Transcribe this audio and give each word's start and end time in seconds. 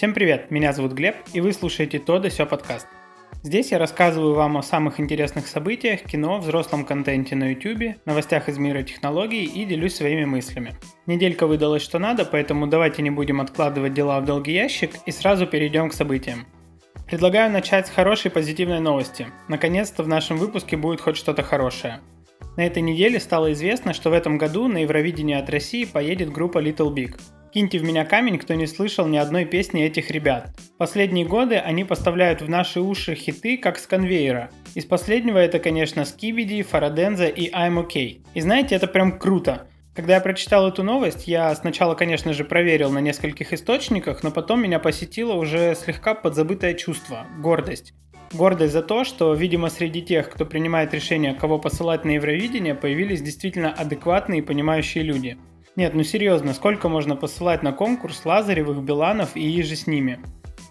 Всем 0.00 0.14
привет, 0.14 0.50
меня 0.50 0.72
зовут 0.72 0.92
Глеб, 0.92 1.14
и 1.34 1.42
вы 1.42 1.52
слушаете 1.52 1.98
«То 1.98 2.18
да 2.18 2.30
сё» 2.30 2.46
подкаст. 2.46 2.86
Здесь 3.42 3.70
я 3.70 3.78
рассказываю 3.78 4.32
вам 4.32 4.56
о 4.56 4.62
самых 4.62 4.98
интересных 4.98 5.46
событиях, 5.46 6.04
кино, 6.04 6.38
взрослом 6.38 6.86
контенте 6.86 7.36
на 7.36 7.52
YouTube, 7.52 7.98
новостях 8.06 8.48
из 8.48 8.56
мира 8.56 8.82
технологий 8.82 9.44
и 9.44 9.66
делюсь 9.66 9.96
своими 9.96 10.24
мыслями. 10.24 10.72
Неделька 11.04 11.46
выдалась 11.46 11.82
что 11.82 11.98
надо, 11.98 12.24
поэтому 12.24 12.66
давайте 12.66 13.02
не 13.02 13.10
будем 13.10 13.42
откладывать 13.42 13.92
дела 13.92 14.18
в 14.20 14.24
долгий 14.24 14.54
ящик 14.54 14.92
и 15.04 15.10
сразу 15.10 15.46
перейдем 15.46 15.90
к 15.90 15.92
событиям. 15.92 16.46
Предлагаю 17.06 17.52
начать 17.52 17.86
с 17.86 17.90
хорошей 17.90 18.30
позитивной 18.30 18.80
новости. 18.80 19.26
Наконец-то 19.48 20.02
в 20.02 20.08
нашем 20.08 20.38
выпуске 20.38 20.78
будет 20.78 21.02
хоть 21.02 21.18
что-то 21.18 21.42
хорошее. 21.42 22.00
На 22.56 22.64
этой 22.64 22.80
неделе 22.80 23.20
стало 23.20 23.52
известно, 23.52 23.92
что 23.92 24.08
в 24.08 24.14
этом 24.14 24.38
году 24.38 24.66
на 24.66 24.78
Евровидение 24.78 25.36
от 25.36 25.50
России 25.50 25.84
поедет 25.84 26.32
группа 26.32 26.56
Little 26.56 26.90
Big. 26.90 27.20
Киньте 27.52 27.78
в 27.80 27.82
меня 27.82 28.04
камень, 28.04 28.38
кто 28.38 28.54
не 28.54 28.68
слышал 28.68 29.08
ни 29.08 29.16
одной 29.16 29.44
песни 29.44 29.82
этих 29.82 30.12
ребят. 30.12 30.56
Последние 30.78 31.26
годы 31.26 31.56
они 31.56 31.82
поставляют 31.82 32.42
в 32.42 32.48
наши 32.48 32.80
уши 32.80 33.16
хиты 33.16 33.56
как 33.56 33.80
с 33.80 33.88
конвейера. 33.88 34.50
Из 34.76 34.84
последнего 34.84 35.36
это, 35.36 35.58
конечно, 35.58 36.02
Skibidi, 36.02 36.62
Фараденза 36.62 37.26
и 37.26 37.50
I'm 37.50 37.84
OK. 37.84 38.20
И 38.34 38.40
знаете, 38.40 38.76
это 38.76 38.86
прям 38.86 39.18
круто. 39.18 39.66
Когда 39.96 40.14
я 40.14 40.20
прочитал 40.20 40.68
эту 40.68 40.84
новость, 40.84 41.26
я 41.26 41.52
сначала, 41.56 41.96
конечно 41.96 42.32
же, 42.32 42.44
проверил 42.44 42.92
на 42.92 43.00
нескольких 43.00 43.52
источниках, 43.52 44.22
но 44.22 44.30
потом 44.30 44.62
меня 44.62 44.78
посетило 44.78 45.32
уже 45.32 45.74
слегка 45.74 46.14
подзабытое 46.14 46.74
чувство– 46.74 47.26
гордость. 47.40 47.94
Гордость 48.32 48.72
за 48.72 48.82
то, 48.82 49.02
что, 49.02 49.34
видимо, 49.34 49.70
среди 49.70 50.02
тех, 50.02 50.30
кто 50.30 50.46
принимает 50.46 50.94
решение, 50.94 51.34
кого 51.34 51.58
посылать 51.58 52.04
на 52.04 52.10
Евровидение, 52.10 52.76
появились 52.76 53.22
действительно 53.22 53.72
адекватные 53.72 54.38
и 54.38 54.44
понимающие 54.44 55.02
люди– 55.02 55.36
нет, 55.80 55.94
ну 55.94 56.02
серьезно, 56.02 56.52
сколько 56.52 56.90
можно 56.90 57.16
посылать 57.16 57.62
на 57.62 57.72
конкурс 57.72 58.26
Лазаревых, 58.26 58.82
Биланов 58.82 59.34
и 59.34 59.60
иже 59.60 59.76
с 59.76 59.86
ними? 59.86 60.20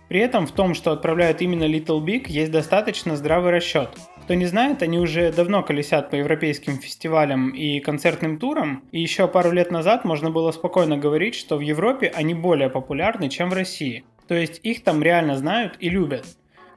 При 0.08 0.20
этом 0.20 0.46
в 0.46 0.52
том, 0.52 0.76
что 0.76 0.92
отправляют 0.92 1.42
именно 1.42 1.64
Little 1.64 2.00
Big, 2.06 2.26
есть 2.28 2.52
достаточно 2.52 3.16
здравый 3.16 3.52
расчет. 3.52 3.90
Кто 4.22 4.36
не 4.36 4.46
знает, 4.46 4.84
они 4.84 5.00
уже 5.00 5.32
давно 5.32 5.64
колесят 5.64 6.12
по 6.12 6.16
европейским 6.16 6.78
фестивалям 6.78 7.50
и 7.50 7.80
концертным 7.80 8.38
турам, 8.38 8.84
и 8.92 9.02
еще 9.02 9.28
пару 9.28 9.50
лет 9.50 9.72
назад 9.72 10.06
можно 10.06 10.30
было 10.30 10.52
спокойно 10.52 10.96
говорить, 10.96 11.34
что 11.34 11.58
в 11.58 11.62
Европе 11.62 12.14
они 12.16 12.36
более 12.36 12.70
популярны, 12.70 13.30
чем 13.30 13.50
в 13.50 13.54
России. 13.54 14.04
То 14.28 14.36
есть 14.36 14.60
их 14.62 14.84
там 14.84 15.02
реально 15.02 15.38
знают 15.38 15.74
и 15.80 15.90
любят. 15.90 16.28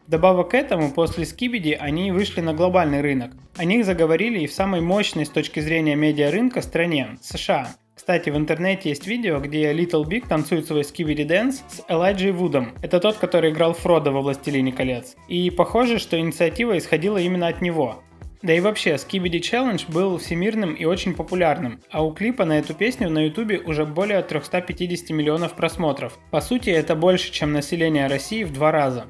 Вдобавок 0.06 0.52
к 0.52 0.54
этому, 0.54 0.90
после 0.90 1.24
Skibidi 1.24 1.74
они 1.74 2.12
вышли 2.12 2.40
на 2.40 2.54
глобальный 2.54 3.02
рынок. 3.02 3.32
О 3.58 3.66
них 3.66 3.84
заговорили 3.84 4.40
и 4.40 4.46
в 4.46 4.54
самой 4.54 4.80
мощной 4.80 5.26
с 5.26 5.28
точки 5.28 5.60
зрения 5.60 5.96
медиарынка 5.96 6.62
стране– 6.62 7.18
США. 7.20 7.68
Кстати, 8.02 8.30
в 8.30 8.36
интернете 8.36 8.88
есть 8.88 9.06
видео, 9.06 9.38
где 9.38 9.72
Little 9.72 10.02
Big 10.02 10.26
танцует 10.26 10.66
свой 10.66 10.80
Skibidi 10.80 11.24
Dance 11.24 11.60
с 11.68 11.84
Элайджей 11.86 12.32
Вудом. 12.32 12.74
Это 12.82 12.98
тот, 12.98 13.18
который 13.18 13.52
играл 13.52 13.74
Фродо 13.74 14.10
во 14.10 14.22
«Властелине 14.22 14.72
колец». 14.72 15.14
И 15.28 15.50
похоже, 15.50 16.00
что 16.00 16.18
инициатива 16.18 16.76
исходила 16.76 17.18
именно 17.18 17.46
от 17.46 17.62
него. 17.62 18.02
Да 18.42 18.52
и 18.52 18.58
вообще, 18.58 18.94
Skibidi 18.94 19.38
Challenge 19.38 19.84
был 19.92 20.18
всемирным 20.18 20.74
и 20.74 20.84
очень 20.84 21.14
популярным, 21.14 21.80
а 21.92 22.04
у 22.04 22.12
клипа 22.12 22.44
на 22.44 22.58
эту 22.58 22.74
песню 22.74 23.08
на 23.08 23.26
ютубе 23.26 23.60
уже 23.60 23.86
более 23.86 24.20
350 24.20 25.10
миллионов 25.10 25.54
просмотров. 25.54 26.18
По 26.32 26.40
сути, 26.40 26.70
это 26.70 26.96
больше, 26.96 27.30
чем 27.30 27.52
население 27.52 28.08
России 28.08 28.42
в 28.42 28.52
два 28.52 28.72
раза. 28.72 29.06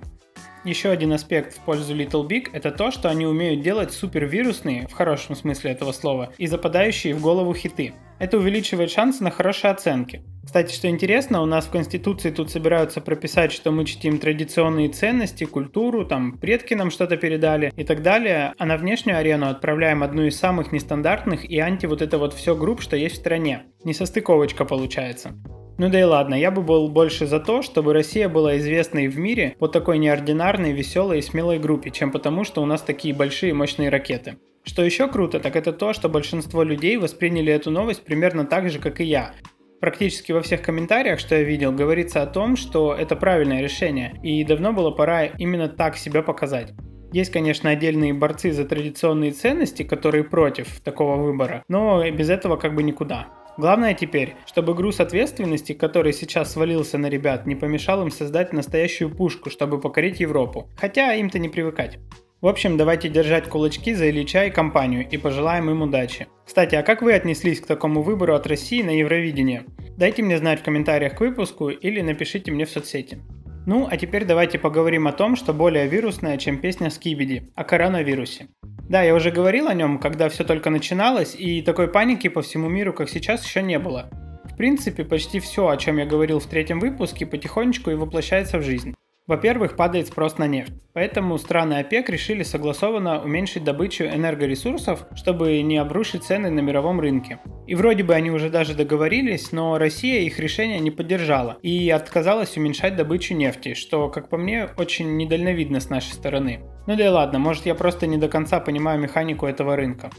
Еще 0.65 0.91
один 0.91 1.13
аспект 1.13 1.55
в 1.55 1.61
пользу 1.61 1.93
Little 1.93 2.25
Big– 2.29 2.49
это 2.53 2.71
то, 2.71 2.93
что 2.93 3.11
они 3.11 3.27
умеют 3.27 3.63
делать 3.63 3.93
супервирусные, 3.93 4.87
в 4.87 4.93
хорошем 4.93 5.35
смысле 5.35 5.73
этого 5.73 5.91
слова, 5.91 6.33
и 6.39 6.47
западающие 6.47 7.15
в 7.15 7.21
голову 7.21 7.53
хиты. 7.53 7.95
Это 8.21 8.39
увеличивает 8.39 8.89
шансы 8.89 9.25
на 9.25 9.33
хорошие 9.33 9.73
оценки. 9.73 10.23
Кстати, 10.45 10.73
что 10.73 10.89
интересно, 10.89 11.43
у 11.43 11.47
нас 11.47 11.67
в 11.67 11.71
Конституции 11.71 12.31
тут 12.31 12.53
собираются 12.53 13.01
прописать, 13.01 13.51
что 13.51 13.73
мы 13.73 13.85
чтим 13.85 14.19
традиционные 14.19 14.89
ценности, 14.89 15.45
культуру, 15.45 16.05
там 16.05 16.39
предки 16.39 16.75
нам 16.75 16.93
что-то 16.93 17.17
передали 17.17 17.73
и 17.75 17.83
так 17.83 18.03
далее, 18.03 18.53
а 18.57 18.65
на 18.65 18.77
внешнюю 18.77 19.19
арену 19.19 19.49
отправляем 19.49 20.05
одну 20.05 20.23
из 20.23 20.39
самых 20.39 20.71
нестандартных 20.71 21.45
и 21.45 21.59
анти 21.59 21.87
вот 21.87 22.03
это 22.03 22.19
вот 22.19 22.35
все 22.35 22.55
групп, 22.55 22.83
что 22.83 22.95
есть 22.97 23.17
в 23.17 23.19
стране. 23.19 23.65
Несостыковочка 23.83 24.65
получается. 24.65 25.35
Ну 25.83 25.89
да 25.89 25.99
и 25.99 26.05
ладно, 26.05 26.37
я 26.37 26.53
бы 26.53 26.63
был 26.63 26.89
больше 26.89 27.27
за 27.27 27.41
то, 27.41 27.61
чтобы 27.61 27.93
Россия 27.93 28.29
была 28.29 28.57
известной 28.59 29.09
в 29.09 29.19
мире 29.19 29.57
по 29.59 29.67
такой 29.67 29.99
неординарной, 29.99 30.71
веселой 30.71 31.19
и 31.19 31.23
смелой 31.23 31.59
группе, 31.59 31.91
чем 31.91 32.13
потому, 32.13 32.45
что 32.45 32.63
у 32.63 32.67
нас 32.67 32.83
такие 32.83 33.13
большие 33.13 33.53
мощные 33.53 33.89
ракеты. 33.89 34.37
Что 34.63 34.85
еще 34.85 35.09
круто, 35.09 35.41
так 35.41 35.57
это 35.57 35.73
то, 35.73 35.93
что 35.93 36.09
большинство 36.09 36.63
людей 36.63 36.99
восприняли 36.99 37.53
эту 37.53 37.73
новость 37.73 38.05
примерно 38.05 38.45
так 38.47 38.71
же, 38.71 38.79
как 38.79 39.01
и 39.01 39.05
я. 39.05 39.33
Практически 39.81 40.31
во 40.31 40.41
всех 40.41 40.63
комментариях, 40.63 41.19
что 41.19 41.35
я 41.35 41.43
видел, 41.43 41.73
говорится 41.73 42.23
о 42.23 42.27
том, 42.27 42.55
что 42.55 42.95
это 42.95 43.17
правильное 43.17 43.61
решение, 43.61 44.21
и 44.23 44.45
давно 44.45 44.73
было 44.73 44.93
пора 44.93 45.25
именно 45.25 45.69
так 45.69 45.97
себя 45.97 46.23
показать. 46.23 46.75
Есть, 47.13 47.33
конечно, 47.33 47.71
отдельные 47.71 48.15
борцы 48.15 48.53
за 48.53 48.65
традиционные 48.67 49.33
ценности, 49.33 49.83
которые 49.83 50.23
против 50.23 50.79
такого 50.79 51.17
выбора, 51.17 51.65
но 51.67 52.09
без 52.09 52.31
этого 52.31 52.55
как 52.55 52.77
бы 52.77 52.85
никуда. 52.85 53.42
Главное 53.59 53.95
теперь, 53.95 54.35
чтобы 54.47 54.75
груз 54.75 55.01
ответственности, 55.01 55.73
который 55.73 56.13
сейчас 56.13 56.53
свалился 56.53 56.97
на 56.99 57.07
ребят, 57.07 57.47
не 57.47 57.55
помешал 57.55 58.03
им 58.03 58.11
создать 58.11 58.53
настоящую 58.53 59.15
пушку, 59.15 59.51
чтобы 59.51 59.81
покорить 59.81 60.21
Европу. 60.21 60.71
Хотя 60.77 61.15
им-то 61.15 61.39
не 61.39 61.49
привыкать. 61.49 61.99
В 62.41 62.49
общем, 62.49 62.77
давайте 62.77 63.09
держать 63.09 63.49
кулачки 63.49 63.95
за 63.95 64.11
Ильича 64.11 64.47
и 64.47 64.51
компанию 64.51 65.07
и 65.09 65.17
пожелаем 65.17 65.71
им 65.71 65.83
удачи. 65.83 66.27
Кстати, 66.45 66.75
а 66.75 66.83
как 66.83 67.01
вы 67.01 67.13
отнеслись 67.13 67.61
к 67.61 67.67
такому 67.67 68.03
выбору 68.03 68.35
от 68.35 68.49
России 68.49 68.83
на 68.83 68.91
Евровидение? 68.91 69.65
Дайте 69.97 70.23
мне 70.23 70.39
знать 70.39 70.61
в 70.61 70.65
комментариях 70.65 71.17
к 71.17 71.21
выпуску 71.21 71.69
или 71.69 72.01
напишите 72.01 72.51
мне 72.51 72.65
в 72.65 72.71
соцсети. 72.71 73.21
Ну, 73.65 73.87
а 73.89 73.97
теперь 73.97 74.25
давайте 74.25 74.59
поговорим 74.59 75.07
о 75.07 75.13
том, 75.13 75.37
что 75.37 75.53
более 75.53 75.87
вирусное, 75.87 76.37
чем 76.37 76.59
песня 76.59 76.91
Скибиди, 76.91 77.53
о 77.55 77.63
коронавирусе. 77.63 78.49
Да, 78.89 79.03
я 79.03 79.15
уже 79.15 79.31
говорил 79.31 79.69
о 79.69 79.75
нем, 79.75 79.99
когда 79.99 80.29
все 80.29 80.43
только 80.43 80.69
начиналось, 80.69 81.37
и 81.39 81.63
такой 81.63 81.87
паники 81.87 82.29
по 82.29 82.43
всему 82.43 82.69
миру, 82.69 82.93
как 82.93 83.09
сейчас, 83.09 83.45
еще 83.45 83.63
не 83.63 83.79
было. 83.79 84.11
В 84.45 84.57
принципе, 84.57 85.05
почти 85.05 85.39
все, 85.39 85.69
о 85.69 85.77
чем 85.77 85.99
я 85.99 86.07
говорил 86.07 86.41
в 86.41 86.47
третьем 86.47 86.81
выпуске, 86.81 87.25
потихонечку 87.25 87.91
и 87.91 87.95
воплощается 87.95 88.59
в 88.59 88.63
жизнь. 88.63 88.95
Во-первых, 89.33 89.77
падает 89.77 90.09
спрос 90.09 90.37
на 90.37 90.47
нефть. 90.47 90.75
Поэтому 90.93 91.39
страны 91.39 91.79
ОПЕК 91.79 92.11
решили 92.11 92.43
согласованно 92.43 93.23
уменьшить 93.23 93.65
добычу 93.65 94.05
энергоресурсов, 94.05 95.07
чтобы 95.15 95.63
не 95.63 95.79
обрушить 95.79 96.25
цены 96.25 96.51
на 96.51 96.61
мировом 96.61 97.01
рынке. 97.01 97.39
И 97.67 97.75
вроде 97.75 98.03
бы 98.03 98.13
они 98.13 98.31
уже 98.31 98.51
даже 98.51 98.75
договорились, 98.75 99.51
но 99.51 99.79
Россия 99.79 100.21
их 100.21 100.39
решение 100.39 100.81
не 100.81 100.91
поддержала 100.91 101.57
и 101.63 101.89
отказалась 101.89 102.59
уменьшать 102.59 102.95
добычу 102.95 103.33
нефти, 103.33 103.73
что, 103.73 104.11
как 104.11 104.29
по 104.29 104.37
мне, 104.37 104.69
очень 104.77 105.17
недальновидно 105.17 105.81
с 105.81 105.89
нашей 105.89 106.13
стороны. 106.13 106.61
Ну 106.87 106.95
да 106.95 107.07
и 107.07 107.09
ладно, 107.09 107.39
может 107.39 107.65
я 107.65 107.75
просто 107.75 108.07
не 108.07 108.19
до 108.19 108.29
конца 108.29 108.61
понимаю 108.61 109.01
механику 109.01 109.47
этого 109.47 109.77
рынка. 109.77 110.11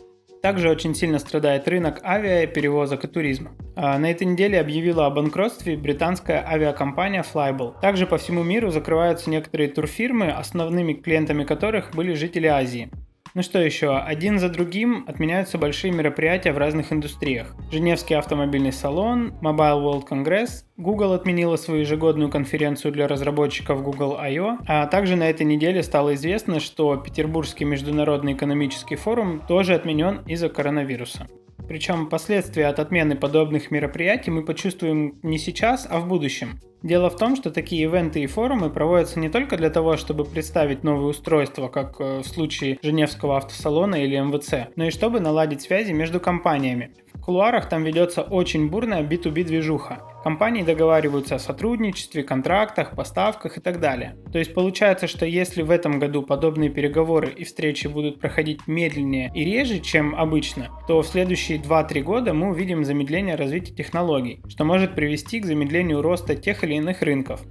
Также 0.44 0.70
очень 0.70 0.94
сильно 0.94 1.20
страдает 1.20 1.70
рынок 1.70 2.02
авиа, 2.04 2.48
перевозок 2.48 3.06
и 3.06 3.08
туризма. 3.08 3.52
А, 3.78 3.98
на 3.98 4.12
этой 4.12 4.28
неделе 4.28 4.59
объявила 4.59 5.06
о 5.06 5.09
банкротстве 5.09 5.78
британская 5.78 6.46
авиакомпания 6.46 7.24
Flyable. 7.24 7.80
Также 7.80 8.06
по 8.06 8.18
всему 8.18 8.44
миру 8.44 8.70
закрываются 8.70 9.30
некоторые 9.30 9.70
турфирмы, 9.70 10.32
основными 10.32 10.96
клиентами 10.96 11.46
которых 11.46 11.96
были 11.96 12.14
жители 12.14 12.48
Азии. 12.48 12.92
Ну 13.36 13.42
что 13.42 13.60
еще, 13.60 13.98
один 13.98 14.38
за 14.38 14.48
другим 14.48 15.06
отменяются 15.08 15.58
большие 15.58 15.92
мероприятия 15.92 16.54
в 16.54 16.60
разных 16.60 16.94
индустриях. 16.94 17.56
Женевский 17.72 18.14
автомобильный 18.14 18.72
салон, 18.72 19.34
Mobile 19.42 19.82
World 19.82 20.08
Congress, 20.08 20.66
Google 20.78 21.14
отменила 21.14 21.56
свою 21.56 21.82
ежегодную 21.82 22.30
конференцию 22.30 22.92
для 22.92 23.08
разработчиков 23.08 23.82
Google 23.82 24.18
I.O., 24.20 24.60
а 24.68 24.86
также 24.86 25.16
на 25.16 25.28
этой 25.30 25.48
неделе 25.48 25.82
стало 25.82 26.14
известно, 26.14 26.60
что 26.60 26.96
Петербургский 26.96 27.66
международный 27.66 28.34
экономический 28.34 28.98
форум 28.98 29.41
тоже 29.47 29.74
отменен 29.74 30.22
из-за 30.28 30.50
коронавируса. 30.50 31.28
Причем 31.68 32.10
последствия 32.10 32.68
от 32.68 32.80
отмены 32.80 33.16
подобных 33.16 33.72
мероприятий 33.72 34.32
мы 34.32 34.44
почувствуем 34.44 35.20
не 35.24 35.38
сейчас, 35.38 35.88
а 35.90 36.00
в 36.00 36.08
будущем. 36.08 36.60
Дело 36.84 37.10
в 37.10 37.16
том, 37.16 37.38
что 37.38 37.50
такие 37.50 37.84
ивенты 37.84 38.22
и 38.22 38.28
форумы 38.28 38.70
проводятся 38.70 39.18
не 39.18 39.30
только 39.30 39.56
для 39.56 39.70
того, 39.70 39.96
чтобы 39.96 40.26
представить 40.26 40.84
новые 40.84 41.08
устройства, 41.08 41.70
как 41.70 41.96
э, 42.02 42.20
в 42.20 42.26
случае 42.26 42.78
Женевского 42.82 43.38
автосалона 43.38 43.96
или 43.96 44.20
МВЦ, 44.20 44.74
но 44.76 44.86
и 44.86 44.92
чтобы 44.92 45.22
наладить 45.22 45.62
связи 45.62 45.94
между 45.94 46.20
компаниями. 46.20 46.92
Кулуарах 47.25 47.70
там 47.70 47.84
ведется 47.84 48.22
очень 48.22 48.70
бурная 48.70 49.02
B2B 49.02 49.46
движуха. 49.46 50.02
Компании 50.23 50.61
договариваются 50.61 51.35
о 51.35 51.40
сотрудничестве, 51.40 52.23
контрактах, 52.23 52.96
поставках 52.96 53.58
и 53.58 53.61
так 53.61 53.79
далее. 53.79 54.17
То 54.31 54.40
есть 54.40 54.53
получается, 54.53 55.08
что 55.08 55.25
если 55.25 55.61
в 55.61 55.72
этом 55.72 55.99
году 55.99 56.22
подобные 56.23 56.70
переговоры 56.70 57.29
и 57.29 57.46
встречи 57.46 57.87
будут 57.87 58.20
проходить 58.20 58.67
медленнее 58.67 59.31
и 59.34 59.46
реже, 59.46 59.79
чем 59.79 60.16
обычно, 60.16 60.70
то 60.87 61.02
в 61.02 61.08
следующие 61.08 61.59
2-3 61.59 62.02
года 62.02 62.34
мы 62.34 62.49
увидим 62.49 62.84
замедление 62.84 63.35
развития 63.35 63.73
технологий, 63.73 64.41
что 64.49 64.66
может 64.66 64.93
привести 64.93 65.40
к 65.40 65.46
замедлению 65.46 66.02
роста 66.02 66.35
тех 66.35 66.64
или 66.66 66.76
иных 66.76 67.02
рынков. 67.02 67.41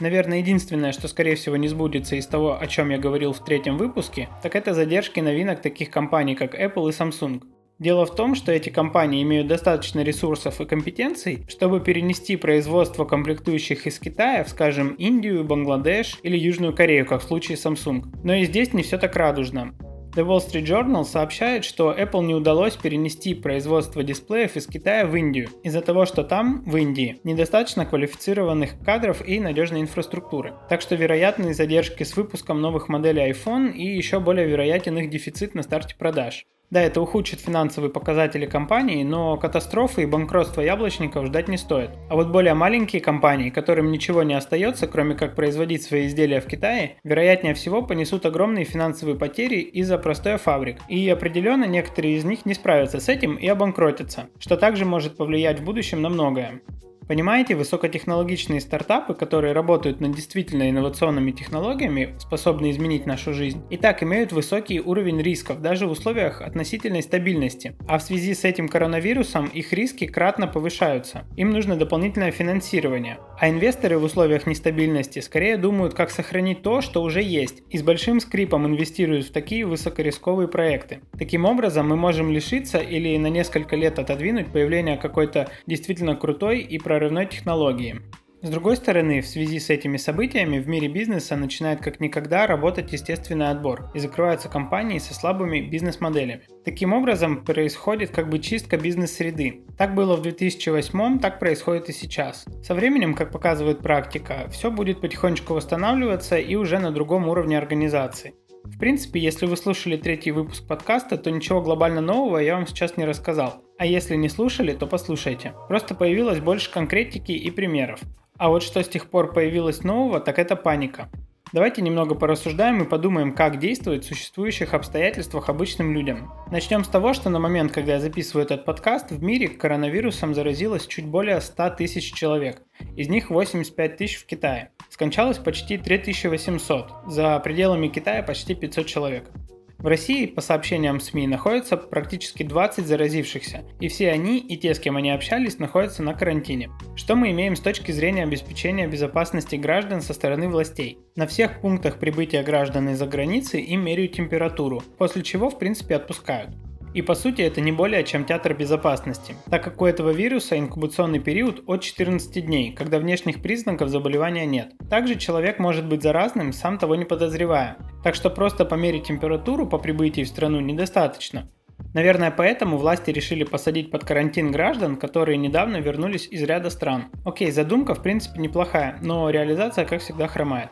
Наверное, 0.00 0.38
единственное, 0.38 0.92
что 0.92 1.08
скорее 1.08 1.34
всего 1.34 1.56
не 1.56 1.68
сбудется 1.68 2.16
из 2.16 2.26
того, 2.26 2.58
о 2.58 2.66
чем 2.66 2.90
я 2.90 2.98
говорил 2.98 3.32
в 3.32 3.44
третьем 3.44 3.76
выпуске, 3.76 4.28
так 4.42 4.54
это 4.54 4.72
задержки 4.72 5.20
новинок 5.20 5.60
таких 5.60 5.90
компаний, 5.90 6.34
как 6.34 6.54
Apple 6.54 6.88
и 6.88 6.92
Samsung. 6.92 7.42
Дело 7.78 8.06
в 8.06 8.14
том, 8.16 8.34
что 8.34 8.50
эти 8.50 8.70
компании 8.70 9.22
имеют 9.22 9.46
достаточно 9.46 10.00
ресурсов 10.00 10.60
и 10.60 10.66
компетенций, 10.66 11.44
чтобы 11.46 11.78
перенести 11.78 12.34
производство 12.36 13.04
комплектующих 13.04 13.86
из 13.86 14.00
Китая 14.00 14.42
в, 14.42 14.48
скажем, 14.48 14.94
Индию, 14.94 15.44
Бангладеш 15.44 16.18
или 16.24 16.36
Южную 16.36 16.74
Корею, 16.74 17.06
как 17.06 17.22
в 17.22 17.26
случае 17.26 17.56
Samsung. 17.56 18.02
Но 18.24 18.34
и 18.34 18.46
здесь 18.46 18.72
не 18.72 18.82
все 18.82 18.98
так 18.98 19.14
радужно. 19.14 19.74
The 20.16 20.26
Wall 20.26 20.38
Street 20.38 20.64
Journal 20.64 21.04
сообщает, 21.04 21.64
что 21.64 21.92
Apple 21.96 22.24
не 22.24 22.34
удалось 22.34 22.74
перенести 22.74 23.34
производство 23.34 24.02
дисплеев 24.02 24.56
из 24.56 24.66
Китая 24.66 25.06
в 25.06 25.14
Индию 25.14 25.50
из-за 25.62 25.80
того, 25.80 26.06
что 26.06 26.24
там, 26.24 26.64
в 26.64 26.76
Индии, 26.76 27.20
недостаточно 27.22 27.86
квалифицированных 27.86 28.80
кадров 28.84 29.22
и 29.24 29.38
надежной 29.38 29.82
инфраструктуры. 29.82 30.54
Так 30.68 30.80
что 30.80 30.96
вероятны 30.96 31.54
задержки 31.54 32.02
с 32.02 32.16
выпуском 32.16 32.60
новых 32.60 32.88
моделей 32.88 33.30
iPhone 33.30 33.70
и 33.70 33.84
еще 33.84 34.18
более 34.18 34.48
вероятен 34.48 34.98
их 34.98 35.10
дефицит 35.10 35.54
на 35.54 35.62
старте 35.62 35.94
продаж. 35.96 36.44
Да, 36.70 36.82
это 36.82 37.00
ухудшит 37.00 37.40
финансовые 37.40 37.90
показатели 37.90 38.44
компании, 38.44 39.02
но 39.02 39.38
катастрофы 39.38 40.02
и 40.02 40.06
банкротства 40.06 40.60
яблочников 40.60 41.26
ждать 41.26 41.48
не 41.48 41.56
стоит. 41.56 41.90
А 42.10 42.14
вот 42.14 42.28
более 42.28 42.52
маленькие 42.52 43.00
компании, 43.00 43.48
которым 43.48 43.90
ничего 43.90 44.22
не 44.22 44.34
остается, 44.34 44.86
кроме 44.86 45.14
как 45.14 45.34
производить 45.34 45.82
свои 45.82 46.06
изделия 46.06 46.42
в 46.42 46.46
Китае, 46.46 46.96
вероятнее 47.04 47.54
всего 47.54 47.80
понесут 47.80 48.26
огромные 48.26 48.66
финансовые 48.66 49.16
потери 49.16 49.60
из-за 49.60 49.96
простоя 49.96 50.36
фабрик. 50.36 50.78
И 50.88 51.08
определенно 51.08 51.64
некоторые 51.64 52.16
из 52.16 52.24
них 52.24 52.44
не 52.44 52.52
справятся 52.52 53.00
с 53.00 53.08
этим 53.08 53.36
и 53.36 53.46
обанкротятся, 53.46 54.28
что 54.38 54.58
также 54.58 54.84
может 54.84 55.16
повлиять 55.16 55.60
в 55.60 55.64
будущем 55.64 56.02
на 56.02 56.10
многое. 56.10 56.60
Понимаете, 57.08 57.56
высокотехнологичные 57.56 58.60
стартапы, 58.60 59.14
которые 59.14 59.54
работают 59.54 59.98
над 60.00 60.14
действительно 60.14 60.68
инновационными 60.68 61.30
технологиями, 61.30 62.14
способные 62.18 62.72
изменить 62.72 63.06
нашу 63.06 63.32
жизнь, 63.32 63.62
и 63.70 63.78
так 63.78 64.02
имеют 64.02 64.30
высокий 64.32 64.78
уровень 64.78 65.22
рисков, 65.22 65.62
даже 65.62 65.86
в 65.86 65.92
условиях 65.92 66.42
относительной 66.42 67.02
стабильности. 67.02 67.74
А 67.88 67.96
в 67.96 68.02
связи 68.02 68.34
с 68.34 68.44
этим 68.44 68.68
коронавирусом 68.68 69.46
их 69.46 69.72
риски 69.72 70.06
кратно 70.06 70.46
повышаются. 70.46 71.24
Им 71.38 71.50
нужно 71.50 71.76
дополнительное 71.76 72.30
финансирование. 72.30 73.16
А 73.40 73.48
инвесторы 73.48 73.98
в 73.98 74.04
условиях 74.04 74.46
нестабильности 74.46 75.20
скорее 75.20 75.56
думают, 75.56 75.94
как 75.94 76.10
сохранить 76.10 76.60
то, 76.60 76.82
что 76.82 77.02
уже 77.02 77.22
есть, 77.22 77.62
и 77.70 77.78
с 77.78 77.82
большим 77.82 78.20
скрипом 78.20 78.66
инвестируют 78.66 79.26
в 79.26 79.32
такие 79.32 79.64
высокорисковые 79.64 80.48
проекты. 80.48 81.00
Таким 81.18 81.46
образом, 81.46 81.88
мы 81.88 81.96
можем 81.96 82.30
лишиться 82.30 82.78
или 82.78 83.16
на 83.16 83.28
несколько 83.28 83.76
лет 83.76 83.98
отодвинуть 83.98 84.48
появление 84.48 84.98
какой-то 84.98 85.48
действительно 85.66 86.14
крутой 86.14 86.60
и 86.60 86.78
прорывной 86.78 86.97
прорывной 86.98 87.26
технологии. 87.26 88.00
С 88.42 88.50
другой 88.50 88.74
стороны, 88.74 89.20
в 89.20 89.26
связи 89.28 89.60
с 89.60 89.70
этими 89.70 89.96
событиями 89.98 90.58
в 90.58 90.66
мире 90.66 90.88
бизнеса 90.88 91.36
начинает 91.36 91.80
как 91.80 92.00
никогда 92.00 92.48
работать 92.48 92.92
естественный 92.92 93.50
отбор 93.50 93.92
и 93.94 94.00
закрываются 94.00 94.48
компании 94.48 94.98
со 94.98 95.14
слабыми 95.14 95.60
бизнес-моделями. 95.60 96.42
Таким 96.64 96.92
образом, 96.92 97.44
происходит 97.44 98.10
как 98.10 98.28
бы 98.28 98.40
чистка 98.40 98.76
бизнес-среды. 98.76 99.60
Так 99.76 99.94
было 99.94 100.16
в 100.16 100.22
2008, 100.22 101.20
так 101.20 101.38
происходит 101.38 101.88
и 101.88 101.92
сейчас. 101.92 102.46
Со 102.64 102.74
временем, 102.74 103.14
как 103.14 103.30
показывает 103.30 103.78
практика, 103.78 104.48
все 104.50 104.72
будет 104.72 105.00
потихонечку 105.00 105.54
восстанавливаться 105.54 106.36
и 106.36 106.56
уже 106.56 106.80
на 106.80 106.90
другом 106.90 107.28
уровне 107.28 107.56
организации. 107.56 108.34
В 108.64 108.76
принципе, 108.76 109.20
если 109.20 109.46
вы 109.46 109.56
слушали 109.56 109.96
третий 109.96 110.32
выпуск 110.32 110.66
подкаста, 110.66 111.16
то 111.16 111.30
ничего 111.30 111.62
глобально 111.62 112.00
нового 112.00 112.38
я 112.38 112.56
вам 112.56 112.66
сейчас 112.66 112.96
не 112.96 113.04
рассказал. 113.04 113.62
А 113.78 113.86
если 113.86 114.16
не 114.16 114.28
слушали, 114.28 114.72
то 114.72 114.88
послушайте. 114.88 115.54
Просто 115.68 115.94
появилось 115.94 116.40
больше 116.40 116.68
конкретики 116.70 117.30
и 117.30 117.48
примеров. 117.52 118.00
А 118.36 118.48
вот 118.48 118.64
что 118.64 118.82
с 118.82 118.88
тех 118.88 119.08
пор 119.08 119.32
появилось 119.32 119.84
нового, 119.84 120.18
так 120.18 120.40
это 120.40 120.56
паника. 120.56 121.08
Давайте 121.52 121.80
немного 121.80 122.14
порассуждаем 122.14 122.82
и 122.82 122.88
подумаем, 122.88 123.32
как 123.32 123.58
действовать 123.58 124.04
в 124.04 124.08
существующих 124.08 124.74
обстоятельствах 124.74 125.48
обычным 125.48 125.94
людям. 125.94 126.32
Начнем 126.50 126.84
с 126.84 126.88
того, 126.88 127.14
что 127.14 127.30
на 127.30 127.38
момент, 127.38 127.72
когда 127.72 127.94
я 127.94 128.00
записываю 128.00 128.44
этот 128.44 128.64
подкаст, 128.64 129.12
в 129.12 129.22
мире 129.22 129.48
коронавирусом 129.48 130.34
заразилось 130.34 130.86
чуть 130.86 131.06
более 131.06 131.40
100 131.40 131.70
тысяч 131.70 132.12
человек. 132.12 132.60
Из 132.96 133.08
них 133.08 133.30
85 133.30 133.96
тысяч 133.96 134.16
в 134.16 134.26
Китае. 134.26 134.72
Скончалось 134.90 135.38
почти 135.38 135.78
3800. 135.78 136.90
За 137.06 137.38
пределами 137.38 137.86
Китая 137.86 138.22
почти 138.24 138.54
500 138.54 138.86
человек. 138.86 139.30
В 139.78 139.86
России, 139.86 140.26
по 140.26 140.40
сообщениям 140.40 140.98
СМИ, 140.98 141.28
находится 141.28 141.76
практически 141.76 142.42
20 142.42 142.84
заразившихся, 142.84 143.62
и 143.78 143.86
все 143.86 144.10
они 144.10 144.40
и 144.40 144.56
те, 144.56 144.74
с 144.74 144.80
кем 144.80 144.96
они 144.96 145.12
общались, 145.12 145.60
находятся 145.60 146.02
на 146.02 146.14
карантине. 146.14 146.68
Что 146.96 147.14
мы 147.14 147.30
имеем 147.30 147.54
с 147.54 147.60
точки 147.60 147.92
зрения 147.92 148.24
обеспечения 148.24 148.88
безопасности 148.88 149.54
граждан 149.54 150.00
со 150.00 150.14
стороны 150.14 150.48
властей? 150.48 150.98
На 151.14 151.28
всех 151.28 151.60
пунктах 151.60 152.00
прибытия 152.00 152.42
граждан 152.42 152.88
из-за 152.88 153.06
границы 153.06 153.60
им 153.60 153.84
меряют 153.84 154.14
температуру, 154.14 154.82
после 154.98 155.22
чего 155.22 155.48
в 155.48 155.60
принципе 155.60 155.94
отпускают. 155.94 156.56
И 156.94 157.02
по 157.02 157.14
сути 157.14 157.42
это 157.42 157.60
не 157.60 157.72
более 157.72 158.04
чем 158.04 158.24
театр 158.24 158.54
безопасности, 158.54 159.34
так 159.50 159.62
как 159.62 159.80
у 159.80 159.86
этого 159.86 160.10
вируса 160.10 160.58
инкубационный 160.58 161.20
период 161.20 161.62
от 161.66 161.82
14 161.82 162.44
дней, 162.44 162.72
когда 162.72 162.98
внешних 162.98 163.42
признаков 163.42 163.88
заболевания 163.88 164.46
нет. 164.46 164.72
Также 164.88 165.16
человек 165.16 165.58
может 165.58 165.86
быть 165.86 166.02
заразным, 166.02 166.52
сам 166.52 166.78
того 166.78 166.94
не 166.94 167.04
подозревая. 167.04 167.76
Так 168.02 168.14
что 168.14 168.30
просто 168.30 168.64
померить 168.64 169.06
температуру 169.08 169.66
по 169.66 169.78
прибытии 169.78 170.22
в 170.22 170.28
страну 170.28 170.60
недостаточно. 170.60 171.50
Наверное, 171.94 172.30
поэтому 172.30 172.76
власти 172.76 173.10
решили 173.10 173.44
посадить 173.44 173.90
под 173.90 174.04
карантин 174.04 174.50
граждан, 174.50 174.96
которые 174.96 175.36
недавно 175.36 175.78
вернулись 175.78 176.26
из 176.26 176.42
ряда 176.42 176.70
стран. 176.70 177.06
Окей, 177.24 177.50
задумка 177.50 177.94
в 177.94 178.02
принципе 178.02 178.40
неплохая, 178.40 178.98
но 179.02 179.30
реализация 179.30 179.84
как 179.84 180.00
всегда 180.00 180.26
хромает. 180.26 180.70